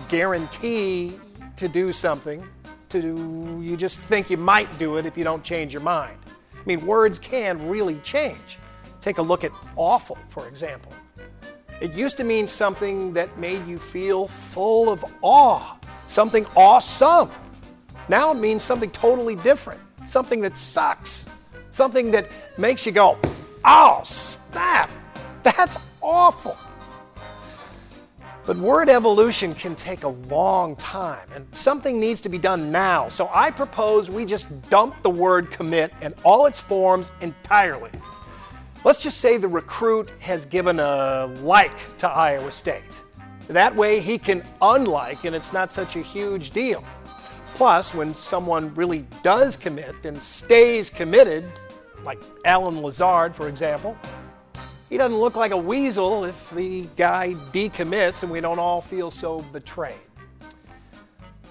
guarantee 0.10 1.20
to 1.56 1.68
do 1.68 1.94
something 1.94 2.46
to 2.90 3.62
you 3.62 3.76
just 3.76 4.00
think 4.00 4.30
you 4.30 4.38
might 4.38 4.78
do 4.78 4.98
it 4.98 5.06
if 5.06 5.18
you 5.18 5.24
don't 5.24 5.44
change 5.44 5.74
your 5.74 5.82
mind. 5.82 6.18
I 6.54 6.62
mean, 6.66 6.86
words 6.86 7.20
can 7.20 7.68
really 7.68 8.00
change. 8.00 8.60
Take 9.02 9.18
a 9.18 9.22
look 9.22 9.44
at 9.44 9.52
awful, 9.76 10.18
for 10.30 10.48
example. 10.48 10.92
It 11.82 11.94
used 11.94 12.18
to 12.18 12.24
mean 12.24 12.48
something 12.48 13.14
that 13.14 13.38
made 13.38 13.68
you 13.68 13.78
feel 13.78 14.28
full 14.28 14.90
of 14.90 15.04
awe, 15.22 15.78
something 16.08 16.46
awesome. 16.56 17.30
Now 18.08 18.32
it 18.32 18.36
means 18.36 18.64
something 18.64 18.90
totally 18.92 19.36
different, 19.36 19.82
something 20.06 20.42
that 20.42 20.58
sucks, 20.58 21.26
something 21.72 22.12
that 22.12 22.30
makes 22.58 22.86
you 22.86 22.92
go, 22.92 23.18
oh, 23.66 24.02
snap, 24.06 24.90
that's 25.44 25.78
awful. 26.02 26.58
But 28.46 28.58
word 28.58 28.90
evolution 28.90 29.56
can 29.56 29.76
take 29.76 30.04
a 30.04 30.10
long 30.10 30.76
time, 30.76 31.28
and 31.34 31.48
something 31.58 32.00
needs 32.00 32.22
to 32.22 32.30
be 32.30 32.38
done 32.38 32.72
now. 32.72 33.10
So 33.10 33.30
I 33.34 33.50
propose 33.50 34.12
we 34.12 34.24
just 34.24 34.70
dump 34.70 35.02
the 35.02 35.10
word 35.10 35.50
commit 35.50 35.92
and 36.02 36.14
all 36.24 36.46
its 36.46 36.62
forms 36.62 37.12
entirely. 37.22 37.90
Let's 38.84 39.02
just 39.02 39.20
say 39.20 39.38
the 39.38 39.48
recruit 39.48 40.12
has 40.20 40.46
given 40.46 40.80
a 40.80 41.26
like 41.42 41.98
to 41.98 42.08
Iowa 42.08 42.52
State. 42.52 42.84
That 43.48 43.76
way 43.76 44.00
he 44.00 44.20
can 44.20 44.44
unlike, 44.62 45.26
and 45.26 45.36
it's 45.36 45.52
not 45.52 45.72
such 45.72 45.96
a 45.96 46.02
huge 46.02 46.52
deal. 46.52 46.84
Plus, 47.56 47.96
when 47.96 48.14
someone 48.14 48.76
really 48.76 49.08
does 49.24 49.58
commit 49.58 50.06
and 50.06 50.22
stays 50.22 50.92
committed, 50.92 51.46
like 52.04 52.20
Allen 52.46 52.82
Lazard, 52.82 53.34
for 53.34 53.48
example, 53.48 53.98
he 54.90 54.98
doesn't 54.98 55.18
look 55.18 55.36
like 55.36 55.52
a 55.52 55.58
weasel 55.58 56.26
if 56.26 56.52
the 56.52 56.88
guy 56.96 57.34
decommits 57.52 58.24
and 58.24 58.32
we 58.32 58.40
don't 58.40 58.60
all 58.60 58.82
feel 58.82 59.10
so 59.10 59.42
betrayed. 59.52 59.96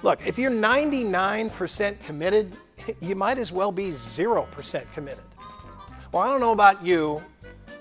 Look, 0.03 0.25
if 0.27 0.39
you're 0.39 0.51
99% 0.51 2.01
committed, 2.05 2.57
you 3.01 3.17
might 3.17 3.39
as 3.39 3.51
well 3.51 3.73
be 3.73 3.89
0% 3.89 4.93
committed. 4.93 5.25
Well, 6.13 6.23
I 6.23 6.29
don't 6.29 6.41
know 6.41 6.53
about 6.53 6.85
you, 6.85 7.23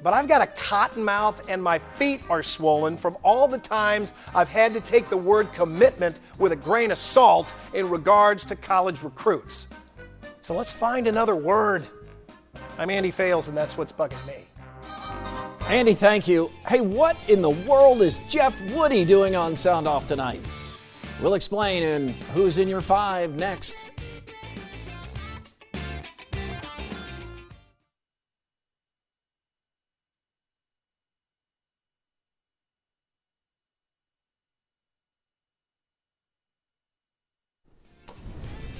but 0.01 0.13
I've 0.13 0.27
got 0.27 0.41
a 0.41 0.47
cotton 0.47 1.03
mouth 1.03 1.49
and 1.49 1.61
my 1.61 1.79
feet 1.79 2.21
are 2.29 2.41
swollen 2.41 2.97
from 2.97 3.15
all 3.23 3.47
the 3.47 3.57
times 3.57 4.13
I've 4.33 4.49
had 4.49 4.73
to 4.73 4.81
take 4.81 5.09
the 5.09 5.17
word 5.17 5.53
commitment 5.53 6.19
with 6.39 6.51
a 6.51 6.55
grain 6.55 6.91
of 6.91 6.97
salt 6.97 7.53
in 7.73 7.89
regards 7.89 8.43
to 8.45 8.55
college 8.55 9.03
recruits. 9.03 9.67
So 10.41 10.55
let's 10.55 10.73
find 10.73 11.07
another 11.07 11.35
word. 11.35 11.85
I'm 12.77 12.89
Andy 12.89 13.11
Fales, 13.11 13.47
and 13.47 13.55
that's 13.55 13.77
what's 13.77 13.93
bugging 13.93 14.25
me. 14.27 14.47
Andy, 15.69 15.93
thank 15.93 16.27
you. 16.27 16.51
Hey, 16.67 16.81
what 16.81 17.17
in 17.29 17.41
the 17.41 17.49
world 17.49 18.01
is 18.01 18.19
Jeff 18.29 18.59
Woody 18.71 19.05
doing 19.05 19.35
on 19.35 19.55
Sound 19.55 19.87
Off 19.87 20.05
tonight? 20.05 20.45
We'll 21.21 21.35
explain 21.35 21.83
in 21.83 22.09
Who's 22.33 22.57
in 22.57 22.67
Your 22.67 22.81
Five 22.81 23.35
next. 23.35 23.85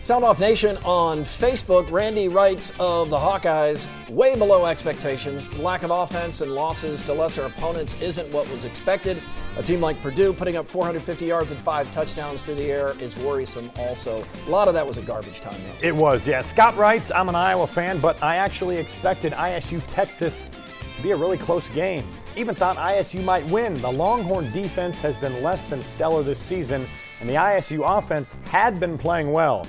Sound 0.03 0.25
Off 0.25 0.37
Nation 0.37 0.75
on 0.83 1.21
Facebook. 1.21 1.89
Randy 1.89 2.27
writes 2.27 2.73
of 2.77 3.09
the 3.09 3.15
Hawkeyes 3.15 3.87
way 4.09 4.35
below 4.35 4.65
expectations. 4.65 5.57
Lack 5.57 5.83
of 5.83 5.91
offense 5.91 6.41
and 6.41 6.53
losses 6.53 7.05
to 7.05 7.13
lesser 7.13 7.43
opponents 7.43 7.95
isn't 8.01 8.29
what 8.33 8.49
was 8.49 8.65
expected. 8.65 9.23
A 9.55 9.63
team 9.63 9.79
like 9.79 10.01
Purdue 10.01 10.33
putting 10.33 10.57
up 10.57 10.67
450 10.67 11.25
yards 11.25 11.53
and 11.53 11.61
five 11.61 11.89
touchdowns 11.93 12.43
through 12.43 12.55
the 12.55 12.69
air 12.69 12.99
is 12.99 13.15
worrisome 13.15 13.71
also. 13.79 14.21
A 14.45 14.49
lot 14.49 14.67
of 14.67 14.73
that 14.73 14.85
was 14.85 14.97
a 14.97 15.01
garbage 15.01 15.39
time, 15.39 15.55
though. 15.63 15.87
It 15.87 15.95
was, 15.95 16.27
yeah. 16.27 16.41
Scott 16.41 16.75
writes, 16.75 17.09
I'm 17.09 17.29
an 17.29 17.35
Iowa 17.35 17.65
fan, 17.65 17.99
but 18.01 18.21
I 18.21 18.35
actually 18.35 18.75
expected 18.75 19.31
ISU 19.31 19.81
Texas 19.87 20.49
to 20.97 21.01
be 21.01 21.11
a 21.11 21.15
really 21.15 21.37
close 21.37 21.69
game. 21.69 22.05
Even 22.35 22.55
thought 22.55 22.75
ISU 22.75 23.23
might 23.23 23.45
win. 23.45 23.73
The 23.75 23.91
Longhorn 23.91 24.51
defense 24.51 24.97
has 24.97 25.15
been 25.15 25.41
less 25.41 25.63
than 25.69 25.81
stellar 25.81 26.23
this 26.23 26.39
season, 26.39 26.85
and 27.21 27.29
the 27.29 27.35
ISU 27.35 27.85
offense 27.85 28.35
had 28.47 28.81
been 28.81 28.97
playing 28.97 29.31
well. 29.31 29.65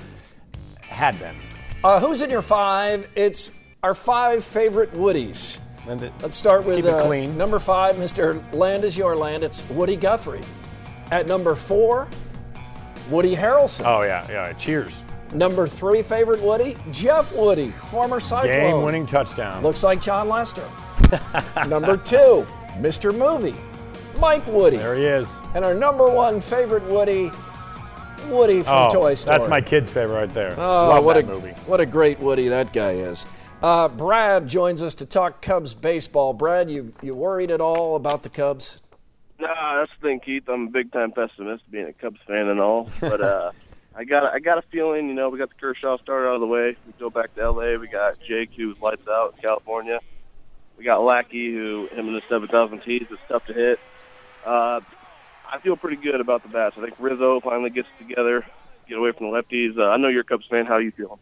Had 0.94 1.18
been. 1.18 1.34
Uh, 1.82 2.00
who's 2.00 2.22
in 2.22 2.30
your 2.30 2.40
five? 2.42 3.08
It's 3.14 3.50
our 3.82 3.94
five 3.94 4.44
favorite 4.44 4.92
Woodies. 4.94 5.58
It- 5.86 6.12
Let's 6.22 6.36
start 6.36 6.60
let's 6.60 6.68
with 6.68 6.76
keep 6.76 6.84
it 6.86 6.94
uh, 6.94 7.06
clean. 7.06 7.36
number 7.36 7.58
five, 7.58 7.96
Mr. 7.96 8.40
Land 8.54 8.84
is 8.84 8.96
Your 8.96 9.14
Land. 9.16 9.44
It's 9.44 9.62
Woody 9.70 9.96
Guthrie. 9.96 10.40
At 11.10 11.26
number 11.26 11.54
four, 11.54 12.08
Woody 13.10 13.36
Harrelson. 13.36 13.82
Oh, 13.84 14.02
yeah, 14.02 14.26
yeah. 14.30 14.52
Cheers. 14.54 15.04
Number 15.34 15.66
three 15.66 16.02
favorite 16.02 16.40
Woody, 16.40 16.76
Jeff 16.90 17.34
Woody, 17.34 17.70
former 17.70 18.20
Cyclone. 18.20 18.52
Game 18.52 18.82
winning 18.82 19.04
touchdown. 19.04 19.62
Looks 19.62 19.82
like 19.82 20.00
Jon 20.00 20.28
Lester. 20.28 20.66
number 21.68 21.96
two, 21.96 22.46
Mr. 22.78 23.14
Movie, 23.14 23.56
Mike 24.18 24.46
Woody. 24.46 24.76
There 24.78 24.94
he 24.96 25.04
is. 25.04 25.28
And 25.54 25.64
our 25.64 25.74
number 25.74 26.08
one 26.08 26.40
favorite 26.40 26.84
Woody, 26.84 27.30
Woody 28.28 28.62
from 28.62 28.74
oh, 28.74 28.92
Toy 28.92 29.14
Story. 29.14 29.38
That's 29.38 29.50
my 29.50 29.60
kid's 29.60 29.90
favorite 29.90 30.14
right 30.14 30.34
there. 30.34 30.54
Oh, 30.58 30.88
Love 30.88 31.04
what 31.04 31.14
that 31.14 31.24
a 31.24 31.26
movie. 31.26 31.50
what 31.66 31.80
a 31.80 31.86
great 31.86 32.18
Woody 32.20 32.48
that 32.48 32.72
guy 32.72 32.92
is. 32.92 33.26
Uh, 33.62 33.88
Brad 33.88 34.46
joins 34.46 34.82
us 34.82 34.94
to 34.96 35.06
talk 35.06 35.40
Cubs 35.40 35.74
baseball. 35.74 36.32
Brad, 36.32 36.70
you 36.70 36.92
you 37.02 37.14
worried 37.14 37.50
at 37.50 37.60
all 37.60 37.96
about 37.96 38.22
the 38.22 38.28
Cubs? 38.28 38.80
Nah, 39.38 39.80
that's 39.80 39.90
the 40.00 40.08
thing, 40.08 40.20
Keith. 40.20 40.48
I'm 40.48 40.68
a 40.68 40.70
big 40.70 40.92
time 40.92 41.12
pessimist, 41.12 41.70
being 41.70 41.86
a 41.86 41.92
Cubs 41.92 42.20
fan 42.26 42.48
and 42.48 42.60
all. 42.60 42.90
But 43.00 43.20
uh, 43.20 43.52
I 43.94 44.04
got 44.04 44.24
I 44.24 44.38
got 44.38 44.58
a 44.58 44.62
feeling. 44.62 45.08
You 45.08 45.14
know, 45.14 45.28
we 45.28 45.38
got 45.38 45.48
the 45.48 45.54
Kershaw 45.54 45.98
start 45.98 46.26
out 46.26 46.34
of 46.34 46.40
the 46.40 46.46
way. 46.46 46.76
We 46.86 46.92
go 46.98 47.10
back 47.10 47.34
to 47.36 47.42
L.A. 47.42 47.78
We 47.78 47.88
got 47.88 48.20
Jake, 48.20 48.50
who's 48.56 48.78
lights 48.80 49.06
out 49.08 49.34
in 49.36 49.42
California. 49.42 50.00
We 50.76 50.84
got 50.84 51.02
Lackey, 51.02 51.52
who 51.52 51.88
him 51.92 52.08
and 52.08 52.16
the 52.16 52.22
7,000 52.28 52.80
tees 52.80 53.06
is 53.10 53.18
tough 53.28 53.46
to 53.46 53.52
hit. 53.52 53.78
Uh, 54.44 54.80
I 55.54 55.60
feel 55.60 55.76
pretty 55.76 55.96
good 55.96 56.20
about 56.20 56.42
the 56.42 56.48
bats. 56.48 56.76
I 56.76 56.80
think 56.80 56.94
Rizzo 56.98 57.38
finally 57.38 57.70
gets 57.70 57.86
together, 57.96 58.44
get 58.88 58.98
away 58.98 59.12
from 59.12 59.30
the 59.30 59.40
lefties. 59.40 59.78
Uh, 59.78 59.88
I 59.88 59.96
know 59.98 60.08
you're 60.08 60.22
a 60.22 60.24
Cubs 60.24 60.46
fan. 60.46 60.66
How 60.66 60.78
do 60.78 60.84
you 60.84 60.90
feeling? 60.90 61.20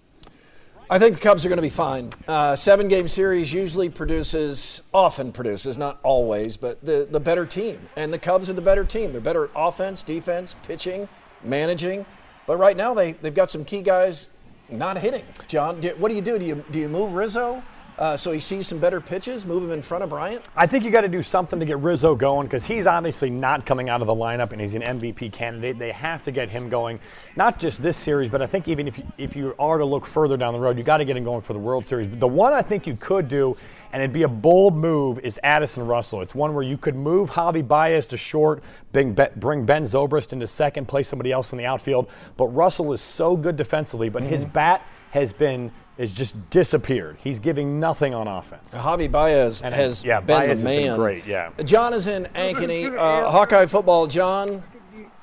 I 0.88 0.98
think 0.98 1.16
the 1.16 1.20
Cubs 1.20 1.44
are 1.44 1.50
going 1.50 1.58
to 1.58 1.62
be 1.62 1.68
fine. 1.68 2.14
Uh, 2.26 2.56
seven 2.56 2.88
game 2.88 3.08
series 3.08 3.52
usually 3.52 3.90
produces, 3.90 4.82
often 4.94 5.32
produces, 5.32 5.76
not 5.76 6.00
always, 6.02 6.56
but 6.56 6.82
the, 6.82 7.06
the 7.10 7.20
better 7.20 7.44
team. 7.44 7.90
And 7.94 8.10
the 8.10 8.18
Cubs 8.18 8.48
are 8.48 8.54
the 8.54 8.62
better 8.62 8.84
team. 8.84 9.12
They're 9.12 9.20
better 9.20 9.44
at 9.44 9.50
offense, 9.54 10.02
defense, 10.02 10.56
pitching, 10.66 11.10
managing. 11.44 12.06
But 12.46 12.56
right 12.56 12.76
now 12.76 12.94
they, 12.94 13.12
they've 13.12 13.34
got 13.34 13.50
some 13.50 13.66
key 13.66 13.82
guys 13.82 14.28
not 14.70 14.96
hitting. 14.96 15.24
John, 15.46 15.78
do, 15.78 15.90
what 15.98 16.08
do 16.08 16.14
you 16.14 16.22
do? 16.22 16.38
Do 16.38 16.46
you, 16.46 16.64
do 16.70 16.78
you 16.78 16.88
move 16.88 17.12
Rizzo? 17.12 17.62
Uh, 17.98 18.16
so 18.16 18.32
he 18.32 18.40
sees 18.40 18.66
some 18.66 18.78
better 18.78 19.00
pitches, 19.00 19.44
move 19.44 19.62
him 19.62 19.70
in 19.70 19.82
front 19.82 20.02
of 20.02 20.10
Bryant. 20.10 20.44
I 20.56 20.66
think 20.66 20.84
you 20.84 20.90
got 20.90 21.02
to 21.02 21.08
do 21.08 21.22
something 21.22 21.60
to 21.60 21.66
get 21.66 21.78
Rizzo 21.78 22.14
going 22.14 22.46
because 22.46 22.64
he's 22.64 22.86
obviously 22.86 23.30
not 23.30 23.66
coming 23.66 23.88
out 23.88 24.00
of 24.00 24.06
the 24.06 24.14
lineup 24.14 24.52
and 24.52 24.60
he's 24.60 24.74
an 24.74 24.82
MVP 24.82 25.32
candidate. 25.32 25.78
They 25.78 25.92
have 25.92 26.24
to 26.24 26.32
get 26.32 26.48
him 26.48 26.68
going, 26.68 27.00
not 27.36 27.58
just 27.58 27.82
this 27.82 27.96
series, 27.96 28.28
but 28.28 28.40
I 28.40 28.46
think 28.46 28.66
even 28.68 28.88
if 28.88 28.98
you, 28.98 29.04
if 29.18 29.36
you 29.36 29.54
are 29.58 29.78
to 29.78 29.84
look 29.84 30.06
further 30.06 30.36
down 30.36 30.54
the 30.54 30.60
road, 30.60 30.78
you 30.78 30.84
got 30.84 30.98
to 30.98 31.04
get 31.04 31.16
him 31.16 31.24
going 31.24 31.42
for 31.42 31.52
the 31.52 31.58
World 31.58 31.86
Series. 31.86 32.06
But 32.06 32.20
the 32.20 32.28
one 32.28 32.52
I 32.52 32.62
think 32.62 32.86
you 32.86 32.96
could 32.96 33.28
do, 33.28 33.56
and 33.92 34.02
it'd 34.02 34.12
be 34.12 34.22
a 34.22 34.28
bold 34.28 34.74
move, 34.74 35.18
is 35.20 35.38
Addison 35.42 35.86
Russell. 35.86 36.22
It's 36.22 36.34
one 36.34 36.54
where 36.54 36.64
you 36.64 36.78
could 36.78 36.96
move 36.96 37.30
Javi 37.30 37.66
Baez 37.66 38.06
to 38.08 38.16
short, 38.16 38.62
bring, 38.92 39.16
bring 39.36 39.66
Ben 39.66 39.84
Zobrist 39.84 40.32
into 40.32 40.46
second, 40.46 40.88
play 40.88 41.02
somebody 41.02 41.30
else 41.30 41.52
in 41.52 41.58
the 41.58 41.66
outfield. 41.66 42.08
But 42.36 42.46
Russell 42.46 42.92
is 42.92 43.00
so 43.00 43.36
good 43.36 43.56
defensively, 43.56 44.08
but 44.08 44.22
mm-hmm. 44.22 44.32
his 44.32 44.44
bat 44.44 44.86
has 45.10 45.34
been 45.34 45.70
has 45.98 46.12
just 46.12 46.50
disappeared. 46.50 47.18
He's 47.22 47.38
giving 47.38 47.78
nothing 47.78 48.14
on 48.14 48.26
offense. 48.26 48.72
Javi 48.72 49.10
Baez 49.10 49.62
and 49.62 49.74
has 49.74 50.04
yeah, 50.04 50.20
been 50.20 50.48
Baez 50.48 50.62
the 50.62 50.64
man. 50.64 50.82
Been 50.82 50.96
great, 50.96 51.26
yeah. 51.26 51.50
John 51.64 51.92
is 51.94 52.06
in 52.06 52.24
Ankeny. 52.34 52.86
Uh, 52.96 53.30
Hawkeye 53.30 53.66
football. 53.66 54.06
John, 54.06 54.62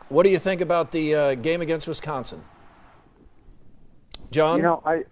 what 0.10 0.24
do 0.24 0.30
you 0.30 0.40
think 0.40 0.62
about 0.62 0.92
the 0.92 1.16
uh, 1.16 1.36
game 1.36 1.62
against 1.62 1.88
Wisconsin? 1.88 2.44
John, 4.32 4.58
you 4.58 4.64
know, 4.64 4.82
I 4.86 5.04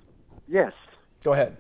yes. 0.47 0.73
Go 1.23 1.33
ahead. 1.33 1.57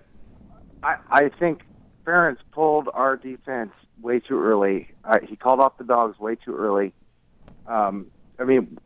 I, 0.83 0.97
I 1.09 1.29
think 1.39 1.63
Ferentz 2.05 2.37
pulled 2.51 2.87
our 2.93 3.17
defense 3.17 3.71
way 4.01 4.19
too 4.19 4.39
early. 4.39 4.89
Uh, 5.03 5.17
he 5.27 5.35
called 5.35 5.59
off 5.59 5.77
the 5.77 5.83
dogs 5.83 6.19
way 6.19 6.35
too 6.35 6.55
early. 6.55 6.93
Um, 7.67 8.07
I 8.39 8.43
mean, 8.43 8.77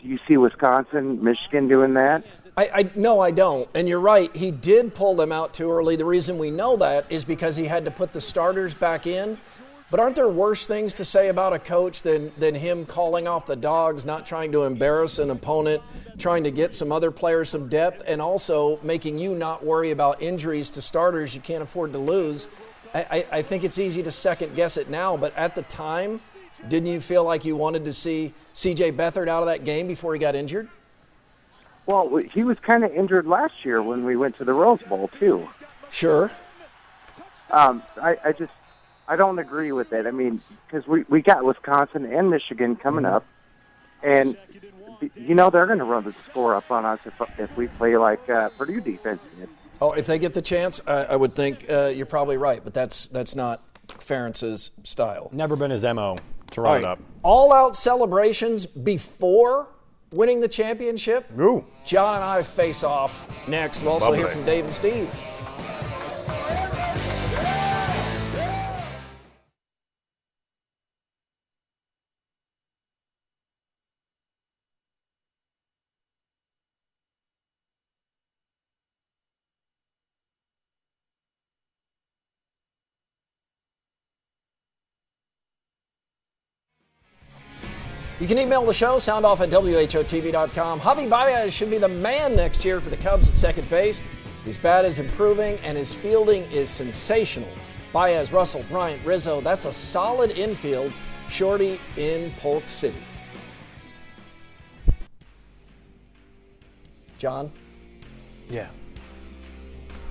do 0.00 0.08
you 0.08 0.18
see 0.28 0.36
Wisconsin, 0.36 1.22
Michigan 1.22 1.68
doing 1.68 1.94
that? 1.94 2.24
I, 2.56 2.70
I 2.74 2.90
no, 2.94 3.20
I 3.20 3.30
don't. 3.30 3.68
And 3.74 3.88
you're 3.88 4.00
right. 4.00 4.34
He 4.34 4.50
did 4.50 4.94
pull 4.94 5.14
them 5.14 5.32
out 5.32 5.54
too 5.54 5.70
early. 5.70 5.96
The 5.96 6.04
reason 6.04 6.38
we 6.38 6.50
know 6.50 6.76
that 6.76 7.06
is 7.10 7.24
because 7.24 7.56
he 7.56 7.66
had 7.66 7.84
to 7.84 7.90
put 7.90 8.12
the 8.12 8.20
starters 8.20 8.74
back 8.74 9.06
in. 9.06 9.38
But 9.90 10.00
aren't 10.00 10.16
there 10.16 10.28
worse 10.28 10.66
things 10.66 10.92
to 10.94 11.04
say 11.04 11.28
about 11.28 11.54
a 11.54 11.58
coach 11.58 12.02
than, 12.02 12.30
than 12.36 12.54
him 12.54 12.84
calling 12.84 13.26
off 13.26 13.46
the 13.46 13.56
dogs, 13.56 14.04
not 14.04 14.26
trying 14.26 14.52
to 14.52 14.64
embarrass 14.64 15.18
an 15.18 15.30
opponent, 15.30 15.82
trying 16.18 16.44
to 16.44 16.50
get 16.50 16.74
some 16.74 16.92
other 16.92 17.10
players 17.10 17.48
some 17.48 17.68
depth, 17.68 18.02
and 18.06 18.20
also 18.20 18.78
making 18.82 19.18
you 19.18 19.34
not 19.34 19.64
worry 19.64 19.90
about 19.90 20.20
injuries 20.20 20.68
to 20.70 20.82
starters 20.82 21.34
you 21.34 21.40
can't 21.40 21.62
afford 21.62 21.94
to 21.94 21.98
lose? 21.98 22.48
I, 22.92 23.06
I, 23.10 23.26
I 23.38 23.42
think 23.42 23.64
it's 23.64 23.78
easy 23.78 24.02
to 24.02 24.10
second 24.10 24.54
guess 24.54 24.76
it 24.76 24.90
now, 24.90 25.16
but 25.16 25.36
at 25.38 25.54
the 25.54 25.62
time, 25.62 26.18
didn't 26.68 26.88
you 26.88 27.00
feel 27.00 27.24
like 27.24 27.44
you 27.44 27.56
wanted 27.56 27.84
to 27.84 27.92
see 27.92 28.32
CJ 28.54 28.96
Beathard 28.96 29.28
out 29.28 29.42
of 29.42 29.46
that 29.46 29.64
game 29.64 29.86
before 29.86 30.12
he 30.12 30.18
got 30.18 30.34
injured? 30.34 30.68
Well, 31.86 32.20
he 32.34 32.44
was 32.44 32.58
kind 32.58 32.84
of 32.84 32.92
injured 32.92 33.26
last 33.26 33.64
year 33.64 33.82
when 33.82 34.04
we 34.04 34.16
went 34.16 34.34
to 34.36 34.44
the 34.44 34.52
Rose 34.52 34.82
Bowl 34.82 35.08
too. 35.18 35.48
Sure. 35.90 36.30
Um, 37.50 37.82
I, 38.00 38.16
I 38.24 38.32
just 38.32 38.52
I 39.06 39.16
don't 39.16 39.38
agree 39.38 39.72
with 39.72 39.92
it. 39.92 40.06
I 40.06 40.10
mean, 40.10 40.40
because 40.66 40.86
we 40.86 41.04
we 41.08 41.22
got 41.22 41.44
Wisconsin 41.44 42.04
and 42.04 42.30
Michigan 42.30 42.76
coming 42.76 43.04
mm-hmm. 43.04 43.14
up, 43.14 43.24
and 44.02 44.36
you 45.14 45.34
know 45.34 45.48
they're 45.48 45.66
going 45.66 45.78
to 45.78 45.84
run 45.84 46.04
the 46.04 46.12
score 46.12 46.54
up 46.54 46.70
on 46.70 46.84
us 46.84 47.00
if 47.06 47.14
if 47.38 47.56
we 47.56 47.68
play 47.68 47.96
like 47.96 48.28
uh, 48.28 48.50
Purdue 48.50 48.80
defense 48.80 49.20
did. 49.38 49.48
Oh, 49.80 49.92
if 49.92 50.06
they 50.06 50.18
get 50.18 50.34
the 50.34 50.42
chance, 50.42 50.80
I, 50.86 51.04
I 51.04 51.16
would 51.16 51.32
think 51.32 51.64
uh, 51.70 51.86
you're 51.86 52.04
probably 52.04 52.36
right, 52.36 52.62
but 52.62 52.74
that's 52.74 53.06
that's 53.06 53.34
not 53.34 53.62
Ferentz's 53.88 54.72
style. 54.82 55.30
Never 55.32 55.56
been 55.56 55.70
his 55.70 55.84
mo 55.84 56.18
to 56.52 56.60
right. 56.60 56.78
it 56.78 56.84
up. 56.84 56.98
All 57.22 57.52
out 57.52 57.76
celebrations 57.76 58.66
before 58.66 59.68
winning 60.12 60.40
the 60.40 60.48
championship. 60.48 61.26
Ooh. 61.38 61.64
John 61.84 62.16
and 62.16 62.24
I 62.24 62.42
face 62.42 62.82
off 62.82 63.48
next. 63.48 63.82
We'll 63.82 63.92
also 63.92 64.06
Lovely. 64.06 64.20
hear 64.20 64.28
from 64.28 64.44
Dave 64.44 64.64
and 64.64 64.74
Steve. 64.74 65.14
You 88.20 88.26
can 88.26 88.36
email 88.36 88.64
the 88.64 88.72
show, 88.72 88.96
soundoff 88.96 89.38
at 89.40 89.50
WHOTV.com. 89.50 90.80
Javi 90.80 91.08
Baez 91.08 91.54
should 91.54 91.70
be 91.70 91.78
the 91.78 91.88
man 91.88 92.34
next 92.34 92.64
year 92.64 92.80
for 92.80 92.90
the 92.90 92.96
Cubs 92.96 93.28
at 93.28 93.36
second 93.36 93.70
base. 93.70 94.02
His 94.44 94.58
bat 94.58 94.84
is 94.84 94.98
improving 94.98 95.56
and 95.58 95.78
his 95.78 95.94
fielding 95.94 96.42
is 96.50 96.68
sensational. 96.68 97.48
Baez, 97.92 98.32
Russell, 98.32 98.64
Bryant, 98.68 99.04
Rizzo, 99.04 99.40
that's 99.40 99.66
a 99.66 99.72
solid 99.72 100.32
infield. 100.32 100.92
Shorty 101.28 101.78
in 101.96 102.32
Polk 102.38 102.66
City. 102.66 102.96
John? 107.18 107.52
Yeah. 108.50 108.68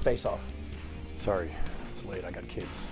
Face 0.01 0.25
off. 0.25 0.39
Sorry, 1.21 1.49
it's 1.91 2.05
late. 2.05 2.23
I 2.23 2.31
got 2.31 2.47
kids. 2.47 2.85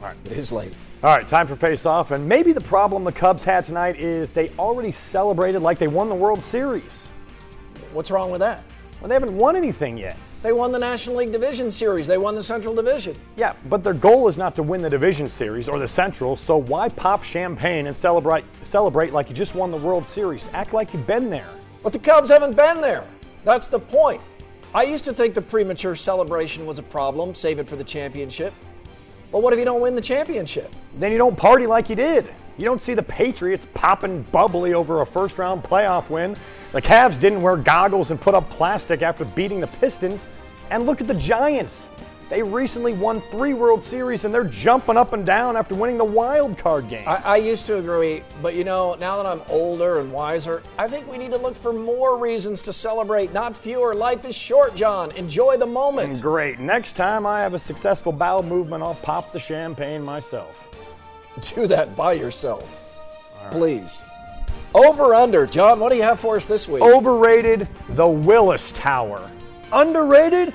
All 0.00 0.06
right. 0.06 0.16
It 0.24 0.32
is 0.32 0.52
late. 0.52 0.72
All 1.04 1.10
right, 1.10 1.26
time 1.26 1.48
for 1.48 1.56
face 1.56 1.84
off. 1.84 2.12
And 2.12 2.28
maybe 2.28 2.52
the 2.52 2.60
problem 2.60 3.02
the 3.02 3.10
Cubs 3.10 3.42
had 3.42 3.66
tonight 3.66 3.98
is 3.98 4.30
they 4.30 4.50
already 4.50 4.92
celebrated 4.92 5.60
like 5.60 5.80
they 5.80 5.88
won 5.88 6.08
the 6.08 6.14
World 6.14 6.44
Series. 6.44 7.08
What's 7.92 8.12
wrong 8.12 8.30
with 8.30 8.38
that? 8.38 8.62
Well, 9.00 9.08
they 9.08 9.14
haven't 9.14 9.36
won 9.36 9.56
anything 9.56 9.98
yet. 9.98 10.16
They 10.44 10.52
won 10.52 10.70
the 10.70 10.78
National 10.78 11.16
League 11.16 11.32
Division 11.32 11.72
Series. 11.72 12.06
They 12.06 12.18
won 12.18 12.36
the 12.36 12.42
Central 12.42 12.72
Division. 12.72 13.16
Yeah, 13.34 13.54
but 13.68 13.82
their 13.82 13.94
goal 13.94 14.28
is 14.28 14.36
not 14.36 14.54
to 14.54 14.62
win 14.62 14.80
the 14.80 14.88
Division 14.88 15.28
Series 15.28 15.68
or 15.68 15.80
the 15.80 15.88
Central, 15.88 16.36
so 16.36 16.56
why 16.56 16.88
pop 16.88 17.24
champagne 17.24 17.88
and 17.88 17.96
celebrate 17.96 18.44
celebrate 18.62 19.12
like 19.12 19.28
you 19.28 19.34
just 19.34 19.56
won 19.56 19.72
the 19.72 19.76
World 19.78 20.06
Series? 20.06 20.48
Act 20.52 20.72
like 20.72 20.94
you've 20.94 21.06
been 21.08 21.30
there. 21.30 21.50
But 21.82 21.92
the 21.92 21.98
Cubs 21.98 22.30
haven't 22.30 22.54
been 22.54 22.80
there. 22.80 23.04
That's 23.42 23.66
the 23.66 23.80
point. 23.80 24.20
I 24.72 24.84
used 24.84 25.04
to 25.06 25.12
think 25.12 25.34
the 25.34 25.42
premature 25.42 25.96
celebration 25.96 26.64
was 26.64 26.78
a 26.78 26.84
problem, 26.84 27.34
save 27.34 27.58
it 27.58 27.68
for 27.68 27.74
the 27.74 27.82
championship. 27.82 28.54
But 29.32 29.42
what 29.42 29.54
if 29.54 29.58
you 29.58 29.64
don't 29.64 29.80
win 29.80 29.94
the 29.96 30.02
championship? 30.02 30.70
Then 30.98 31.10
you 31.10 31.16
don't 31.16 31.36
party 31.36 31.66
like 31.66 31.88
you 31.88 31.96
did. 31.96 32.26
You 32.58 32.66
don't 32.66 32.82
see 32.82 32.92
the 32.92 33.02
Patriots 33.02 33.66
popping 33.72 34.22
bubbly 34.24 34.74
over 34.74 35.00
a 35.00 35.06
first 35.06 35.38
round 35.38 35.64
playoff 35.64 36.10
win. 36.10 36.36
The 36.72 36.82
Cavs 36.82 37.18
didn't 37.18 37.40
wear 37.40 37.56
goggles 37.56 38.10
and 38.10 38.20
put 38.20 38.34
up 38.34 38.48
plastic 38.50 39.00
after 39.00 39.24
beating 39.24 39.60
the 39.60 39.66
Pistons. 39.66 40.26
And 40.70 40.84
look 40.84 41.00
at 41.00 41.06
the 41.06 41.14
Giants. 41.14 41.88
They 42.32 42.42
recently 42.42 42.94
won 42.94 43.20
three 43.30 43.52
World 43.52 43.82
Series 43.82 44.24
and 44.24 44.32
they're 44.32 44.42
jumping 44.42 44.96
up 44.96 45.12
and 45.12 45.26
down 45.26 45.54
after 45.54 45.74
winning 45.74 45.98
the 45.98 46.04
wild 46.06 46.56
card 46.56 46.88
game. 46.88 47.06
I, 47.06 47.16
I, 47.16 47.36
used 47.36 47.66
to 47.66 47.76
agree, 47.76 48.22
but 48.40 48.54
you 48.54 48.64
know, 48.64 48.96
now 48.98 49.22
that 49.22 49.26
I'm 49.26 49.42
older 49.50 50.00
and 50.00 50.10
wiser, 50.10 50.62
I 50.78 50.88
think 50.88 51.06
we 51.12 51.18
need 51.18 51.32
to 51.32 51.36
look 51.36 51.54
for 51.54 51.74
more 51.74 52.16
reasons 52.16 52.62
to 52.62 52.72
celebrate, 52.72 53.34
not 53.34 53.54
fewer. 53.54 53.92
Life 53.92 54.24
is 54.24 54.34
short, 54.34 54.74
John. 54.74 55.12
Enjoy 55.12 55.58
the 55.58 55.66
moment. 55.66 56.16
Mm, 56.16 56.22
great. 56.22 56.58
Next 56.58 56.96
time 56.96 57.26
I 57.26 57.40
have 57.40 57.52
a 57.52 57.58
successful 57.58 58.12
bowel 58.12 58.42
movement, 58.42 58.82
I'll 58.82 58.94
pop 58.94 59.30
the 59.34 59.38
champagne 59.38 60.02
myself. 60.02 60.70
Do 61.54 61.66
that 61.66 61.94
by 61.94 62.14
yourself, 62.14 62.82
right. 63.42 63.52
please. 63.52 64.06
Over 64.74 65.12
under, 65.12 65.46
John. 65.46 65.80
What 65.80 65.90
do 65.90 65.96
you 65.96 66.02
have 66.04 66.18
for 66.18 66.36
us 66.36 66.46
this 66.46 66.66
week? 66.66 66.82
Overrated 66.82 67.68
the 67.90 68.08
Willis 68.08 68.72
Tower. 68.72 69.30
Underrated 69.70 70.54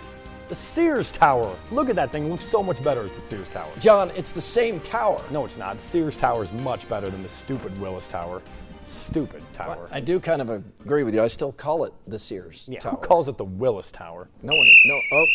the 0.49 0.55
Sears 0.55 1.11
Tower. 1.11 1.55
Look 1.71 1.89
at 1.89 1.95
that 1.95 2.11
thing. 2.11 2.25
It 2.25 2.29
looks 2.29 2.47
so 2.47 2.63
much 2.63 2.81
better 2.83 3.03
as 3.03 3.11
the 3.11 3.21
Sears 3.21 3.47
Tower. 3.49 3.71
John, 3.79 4.11
it's 4.15 4.31
the 4.31 4.41
same 4.41 4.79
tower. 4.79 5.21
No, 5.31 5.45
it's 5.45 5.57
not. 5.57 5.77
The 5.77 5.81
Sears 5.81 6.15
Tower 6.15 6.43
is 6.43 6.51
much 6.53 6.87
better 6.87 7.09
than 7.09 7.21
the 7.23 7.29
stupid 7.29 7.77
Willis 7.79 8.07
Tower. 8.07 8.41
Stupid 8.85 9.43
tower. 9.53 9.75
Well, 9.77 9.87
I 9.91 9.99
do 9.99 10.19
kind 10.19 10.41
of 10.41 10.49
agree 10.49 11.03
with 11.03 11.13
you. 11.13 11.21
I 11.21 11.27
still 11.27 11.51
call 11.51 11.83
it 11.83 11.93
the 12.07 12.17
Sears 12.17 12.67
yeah, 12.71 12.79
Tower. 12.79 12.93
Who 12.93 12.97
calls 12.97 13.27
it 13.27 13.37
the 13.37 13.45
Willis 13.45 13.91
Tower? 13.91 14.29
No 14.41 14.53
one. 14.53 14.67
No. 14.85 14.99
Oh. 15.11 15.25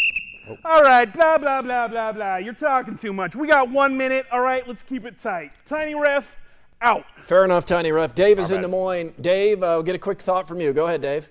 oh. 0.51 0.57
All 0.64 0.83
right, 0.83 1.12
blah, 1.12 1.38
blah, 1.38 1.62
blah, 1.62 1.88
blah, 1.88 2.12
blah. 2.12 2.37
You're 2.37 2.55
talking 2.55 2.96
too 2.96 3.12
much. 3.12 3.37
We 3.37 3.46
got 3.46 3.70
one 3.70 3.96
minute. 3.96 4.27
All 4.33 4.40
right, 4.40 4.66
let's 4.66 4.83
keep 4.83 5.05
it 5.05 5.18
tight. 5.18 5.53
Tiny 5.66 5.94
ref, 5.94 6.35
Out. 6.81 7.05
Fair 7.20 7.44
enough, 7.44 7.64
Tiny 7.64 7.92
Ref. 7.92 8.14
Dave 8.14 8.38
is 8.38 8.51
in 8.51 8.62
Des 8.62 8.68
Moines. 8.68 9.14
Dave, 9.20 9.62
uh, 9.62 9.83
get 9.83 9.94
a 9.94 9.98
quick 9.98 10.20
thought 10.20 10.48
from 10.48 10.61
you. 10.61 10.72
Go 10.72 10.87
ahead, 10.87 11.03
Dave. 11.03 11.31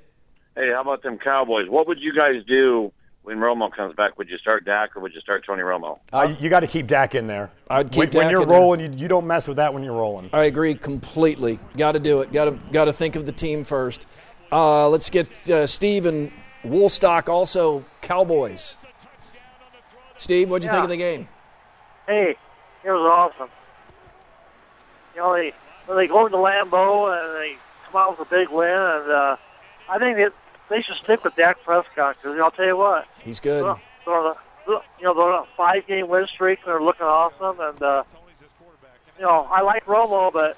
Hey, 0.56 0.72
how 0.72 0.82
about 0.82 1.02
them 1.02 1.17
Cowboys? 1.17 1.70
What 1.70 1.88
would 1.88 2.00
you 2.00 2.13
guys 2.13 2.44
do 2.48 2.91
when 3.24 3.38
Romo 3.38 3.72
comes 3.72 3.96
back? 3.96 4.18
Would 4.18 4.30
you 4.30 4.38
start 4.38 4.66
Dak 4.66 4.96
or 4.96 5.02
would 5.02 5.14
you 5.14 5.22
start 5.22 5.46
Tony 5.46 5.62
Romo? 5.62 6.00
Uh, 6.12 6.34
you 6.40 6.50
got 6.50 6.62
to 6.62 6.68
keep 6.68 6.88
Dak 6.88 7.16
in 7.16 7.28
there. 7.28 7.52
I'd 7.70 7.92
keep 7.92 8.14
when, 8.14 8.26
when 8.26 8.32
you're 8.32 8.44
in 8.44 8.50
there. 8.50 8.58
rolling, 8.58 8.80
you, 8.80 9.00
you 9.00 9.08
don't 9.08 9.28
mess 9.28 9.48
with 9.48 9.58
that 9.58 9.74
when 9.74 9.84
you're 9.84 9.96
rolling. 9.96 10.30
I 10.34 10.46
agree 10.46 10.76
completely. 10.76 11.60
Got 11.78 11.94
to 11.94 12.00
do 12.00 12.22
it. 12.22 12.32
Got 12.32 12.46
to 12.46 12.60
got 12.72 12.86
to 12.86 12.94
think 12.94 13.16
of 13.16 13.26
the 13.26 13.32
team 13.32 13.64
first. 13.64 14.08
Uh, 14.52 14.90
let's 14.90 15.10
get 15.10 15.50
uh, 15.50 15.66
Steve 15.66 16.06
and 16.06 16.32
Woolstock 16.64 17.30
also 17.30 17.86
Cowboys. 18.02 18.76
Steve, 20.18 20.50
what'd 20.50 20.64
you 20.64 20.70
think 20.70 20.84
of 20.84 20.90
the 20.90 20.98
game? 20.98 21.28
Hey, 22.06 22.36
it 22.84 22.92
was 22.92 23.10
awesome. 23.10 23.50
You 25.16 25.22
know, 25.22 25.34
they 25.34 25.54
they 25.88 26.08
go 26.08 26.28
to 26.28 26.36
Lambeau 26.36 27.12
and 27.12 27.36
they 27.42 27.58
come 27.86 28.02
out 28.02 28.20
with 28.20 28.28
a 28.28 28.30
big 28.30 28.50
win, 28.50 28.70
and 28.70 29.12
uh, 29.12 29.36
I 29.90 30.00
think 30.00 30.18
that 30.18 30.34
they 30.72 30.82
should 30.82 30.96
stick 31.04 31.24
with 31.24 31.36
Dak 31.36 31.64
Prescott 31.64 32.18
because 32.22 32.40
I'll 32.40 32.52
tell 32.52 32.66
you 32.66 32.78
what, 32.78 33.06
He's 33.20 33.40
good. 33.40 33.64
they're, 33.64 33.82
they're 34.06 34.16
on 34.16 34.36
a, 34.36 34.72
you 35.00 35.04
know, 35.06 35.14
they're 35.14 35.32
on 35.34 35.44
a 35.44 35.48
five-game 35.58 36.08
win 36.08 36.26
streak. 36.28 36.60
and 36.60 36.68
They're 36.68 36.82
looking 36.82 37.06
awesome, 37.06 37.60
and 37.60 37.82
uh, 37.82 38.04
you 39.18 39.24
know, 39.26 39.48
I 39.52 39.62
like 39.62 39.86
Romo, 39.86 40.32
but 40.32 40.58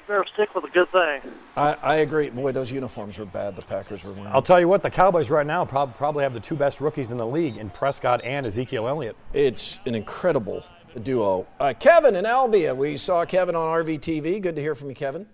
you 0.00 0.06
better 0.06 0.24
stick 0.34 0.54
with 0.54 0.64
a 0.64 0.68
good 0.70 0.90
thing. 0.92 1.32
I, 1.56 1.72
I 1.82 1.94
agree. 1.96 2.30
Boy, 2.30 2.52
those 2.52 2.70
uniforms 2.70 3.18
were 3.18 3.24
bad. 3.24 3.56
The 3.56 3.62
Packers 3.62 4.04
were 4.04 4.12
wearing. 4.12 4.28
I'll 4.28 4.42
tell 4.42 4.60
you 4.60 4.68
what, 4.68 4.82
the 4.82 4.90
Cowboys 4.90 5.30
right 5.30 5.46
now 5.46 5.64
prob- 5.64 5.96
probably 5.96 6.22
have 6.22 6.34
the 6.34 6.40
two 6.40 6.54
best 6.54 6.80
rookies 6.80 7.10
in 7.10 7.16
the 7.16 7.26
league 7.26 7.56
in 7.56 7.70
Prescott 7.70 8.20
and 8.24 8.46
Ezekiel 8.46 8.86
Elliott. 8.86 9.16
It's 9.32 9.80
an 9.86 9.94
incredible 9.94 10.64
duo. 11.02 11.46
Uh, 11.58 11.72
Kevin 11.78 12.14
and 12.16 12.26
Albia. 12.26 12.76
We 12.76 12.96
saw 12.96 13.24
Kevin 13.24 13.56
on 13.56 13.66
RVTV. 13.84 14.40
Good 14.42 14.54
to 14.56 14.62
hear 14.62 14.74
from 14.74 14.88
you, 14.90 14.94
Kevin. 14.94 15.26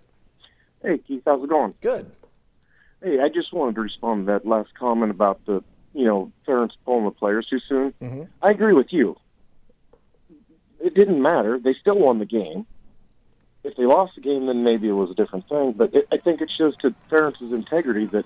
Hey, 0.83 0.99
Keith, 0.99 1.23
how's 1.27 1.43
it 1.45 1.49
going? 1.51 1.75
Good. 1.81 2.11
Hey, 3.03 3.19
I 3.21 3.29
just 3.29 3.53
wanted 3.53 3.75
to 3.77 3.81
respond 3.81 4.27
to 4.27 4.33
that 4.33 4.47
last 4.47 4.71
comment 4.79 5.11
about 5.11 5.45
the, 5.47 5.63
you 5.95 6.05
know, 6.05 6.31
Ferentz 6.47 6.73
pulling 6.85 7.05
the 7.05 7.11
players 7.11 7.47
too 7.49 7.61
soon. 7.69 7.93
Mm-hmm. 8.01 8.23
I 8.43 8.51
agree 8.51 8.73
with 8.75 8.93
you. 8.93 9.17
It 10.81 10.95
didn't 10.95 11.21
matter. 11.23 11.59
They 11.63 11.75
still 11.81 11.99
won 11.99 12.19
the 12.19 12.25
game. 12.27 12.67
If 13.65 13.77
they 13.77 13.85
lost 13.85 14.15
the 14.17 14.21
game, 14.21 14.47
then 14.47 14.65
maybe 14.65 14.89
it 14.89 14.93
was 14.93 15.11
a 15.11 15.15
different 15.15 15.49
thing. 15.49 15.73
But 15.77 15.95
it, 15.95 16.09
I 16.13 16.17
think 16.19 16.41
it 16.41 16.51
shows 16.57 16.77
to 16.79 16.95
Ferentz's 17.11 17.53
integrity 17.53 18.07
that 18.07 18.25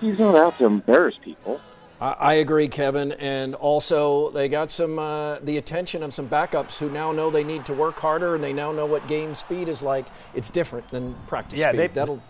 he's 0.00 0.18
not 0.18 0.36
out 0.36 0.58
to 0.58 0.66
embarrass 0.66 1.14
people. 1.22 1.58
I, 2.00 2.10
I 2.12 2.32
agree, 2.34 2.68
Kevin. 2.68 3.12
And 3.12 3.54
also, 3.54 4.30
they 4.30 4.48
got 4.50 4.70
some 4.70 4.98
uh, 4.98 5.38
the 5.40 5.56
attention 5.56 6.02
of 6.02 6.12
some 6.12 6.28
backups 6.28 6.78
who 6.78 6.90
now 6.90 7.12
know 7.12 7.30
they 7.30 7.44
need 7.44 7.64
to 7.66 7.72
work 7.72 7.98
harder, 7.98 8.34
and 8.34 8.44
they 8.44 8.52
now 8.52 8.70
know 8.72 8.84
what 8.84 9.08
game 9.08 9.34
speed 9.34 9.68
is 9.70 9.82
like. 9.82 10.06
It's 10.34 10.50
different 10.50 10.90
than 10.90 11.14
practice 11.26 11.58
Yeah, 11.58 11.70
speed. 11.70 11.78
they- 11.78 11.86
that'll 11.88 12.22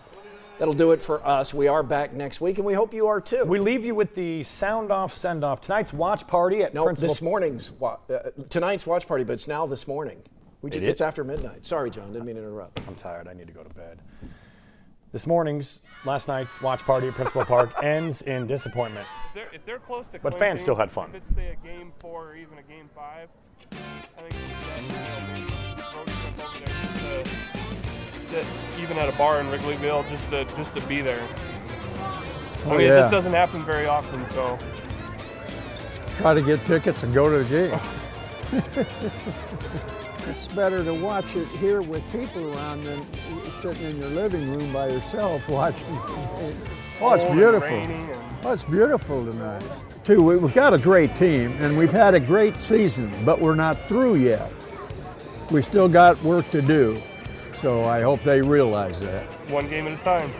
that'll 0.59 0.73
do 0.73 0.91
it 0.91 1.01
for 1.01 1.25
us. 1.25 1.53
We 1.53 1.67
are 1.67 1.81
back 1.81 2.13
next 2.13 2.39
week, 2.41 2.57
and 2.57 2.65
we 2.65 2.73
hope 2.73 2.93
you 2.93 3.07
are 3.07 3.19
too. 3.19 3.43
We 3.45 3.59
leave 3.59 3.83
you 3.83 3.95
with 3.95 4.13
the 4.13 4.43
sound 4.43 4.91
off, 4.91 5.13
send 5.13 5.43
off. 5.43 5.61
Tonight's 5.61 5.93
watch 5.93 6.27
party 6.27 6.61
at 6.61 6.73
no, 6.73 6.83
Principal. 6.85 7.07
this 7.09 7.21
morning's 7.21 7.71
wa- 7.71 7.97
uh, 8.09 8.29
tonight's 8.49 8.85
watch 8.85 9.07
party, 9.07 9.23
but 9.23 9.33
it's 9.33 9.47
now 9.47 9.65
this 9.65 9.87
morning. 9.87 10.21
We 10.61 10.69
It 10.71 10.83
it's 10.83 11.01
after 11.01 11.23
midnight. 11.23 11.65
Sorry, 11.65 11.89
John, 11.89 12.11
didn't 12.11 12.25
mean 12.25 12.35
to 12.35 12.41
interrupt. 12.41 12.81
I'm 12.85 12.95
tired. 12.95 13.27
I 13.29 13.33
need 13.33 13.47
to 13.47 13.53
go 13.53 13.63
to 13.63 13.73
bed. 13.73 14.01
This 15.11 15.25
morning's, 15.25 15.79
last 16.05 16.27
night's 16.27 16.61
watch 16.61 16.81
party 16.81 17.07
at 17.07 17.13
Principal 17.15 17.45
Park 17.45 17.71
ends 17.83 18.21
in 18.21 18.45
disappointment. 18.45 19.07
If 19.29 19.33
they're, 19.33 19.55
if 19.55 19.65
they're 19.65 19.79
close 19.79 20.09
to 20.09 20.19
But 20.19 20.37
fans 20.37 20.61
still 20.61 20.75
had 20.75 20.91
fun. 20.91 21.09
If 21.09 21.15
it's 21.15 21.33
say 21.33 21.47
a 21.47 21.67
game 21.67 21.93
four 21.99 22.27
or 22.31 22.35
even 22.35 22.57
a 22.57 22.63
game 22.63 22.89
five, 22.93 23.29
I 23.71 24.29
think 24.29 25.48
sit 28.29 28.45
even 28.79 28.97
at 28.97 29.09
a 29.09 29.17
bar 29.17 29.39
in 29.41 29.47
Wrigleyville 29.47 30.07
just 30.09 30.29
to 30.29 30.45
just 30.55 30.73
to 30.75 30.81
be 30.87 31.01
there. 31.01 31.21
I 31.21 32.65
Oh, 32.65 32.69
mean, 32.77 32.81
yeah. 32.87 33.01
this 33.01 33.09
doesn't 33.09 33.33
happen 33.33 33.61
very 33.61 33.85
often, 33.85 34.25
so 34.27 34.57
Try 36.17 36.33
to 36.33 36.41
get 36.41 36.63
tickets 36.65 37.03
and 37.03 37.13
go 37.13 37.29
to 37.29 37.43
the 37.43 37.49
game. 37.49 37.79
it's 40.27 40.47
better 40.49 40.83
to 40.83 40.93
watch 40.93 41.35
it 41.37 41.47
here 41.59 41.81
with 41.81 42.03
people 42.11 42.53
around 42.57 42.83
than 42.83 43.01
sitting 43.53 43.83
in 43.83 44.01
your 44.01 44.09
living 44.09 44.51
room 44.51 44.73
by 44.73 44.89
yourself 44.89 45.47
watching. 45.57 45.85
Oh, 47.01 47.13
it's 47.13 47.23
beautiful. 47.23 47.81
Oh, 48.43 48.51
it's 48.51 48.63
beautiful 48.65 49.25
tonight. 49.25 49.63
Too, 50.03 50.21
we've 50.21 50.53
got 50.53 50.73
a 50.73 50.77
great 50.77 51.15
team 51.15 51.55
and 51.61 51.77
we've 51.77 51.91
had 51.91 52.13
a 52.15 52.19
great 52.19 52.57
season, 52.57 53.13
but 53.23 53.39
we're 53.39 53.55
not 53.55 53.77
through 53.87 54.15
yet. 54.15 54.51
We 55.51 55.61
still 55.61 55.87
got 55.87 56.21
work 56.21 56.49
to 56.51 56.61
do. 56.61 57.01
So 57.61 57.83
I 57.83 58.01
hope 58.01 58.21
they 58.23 58.41
realize 58.41 59.01
that. 59.01 59.23
one 59.49 59.69
game 59.69 59.85
at 59.87 59.93
a 59.93 59.97
time. 59.97 60.31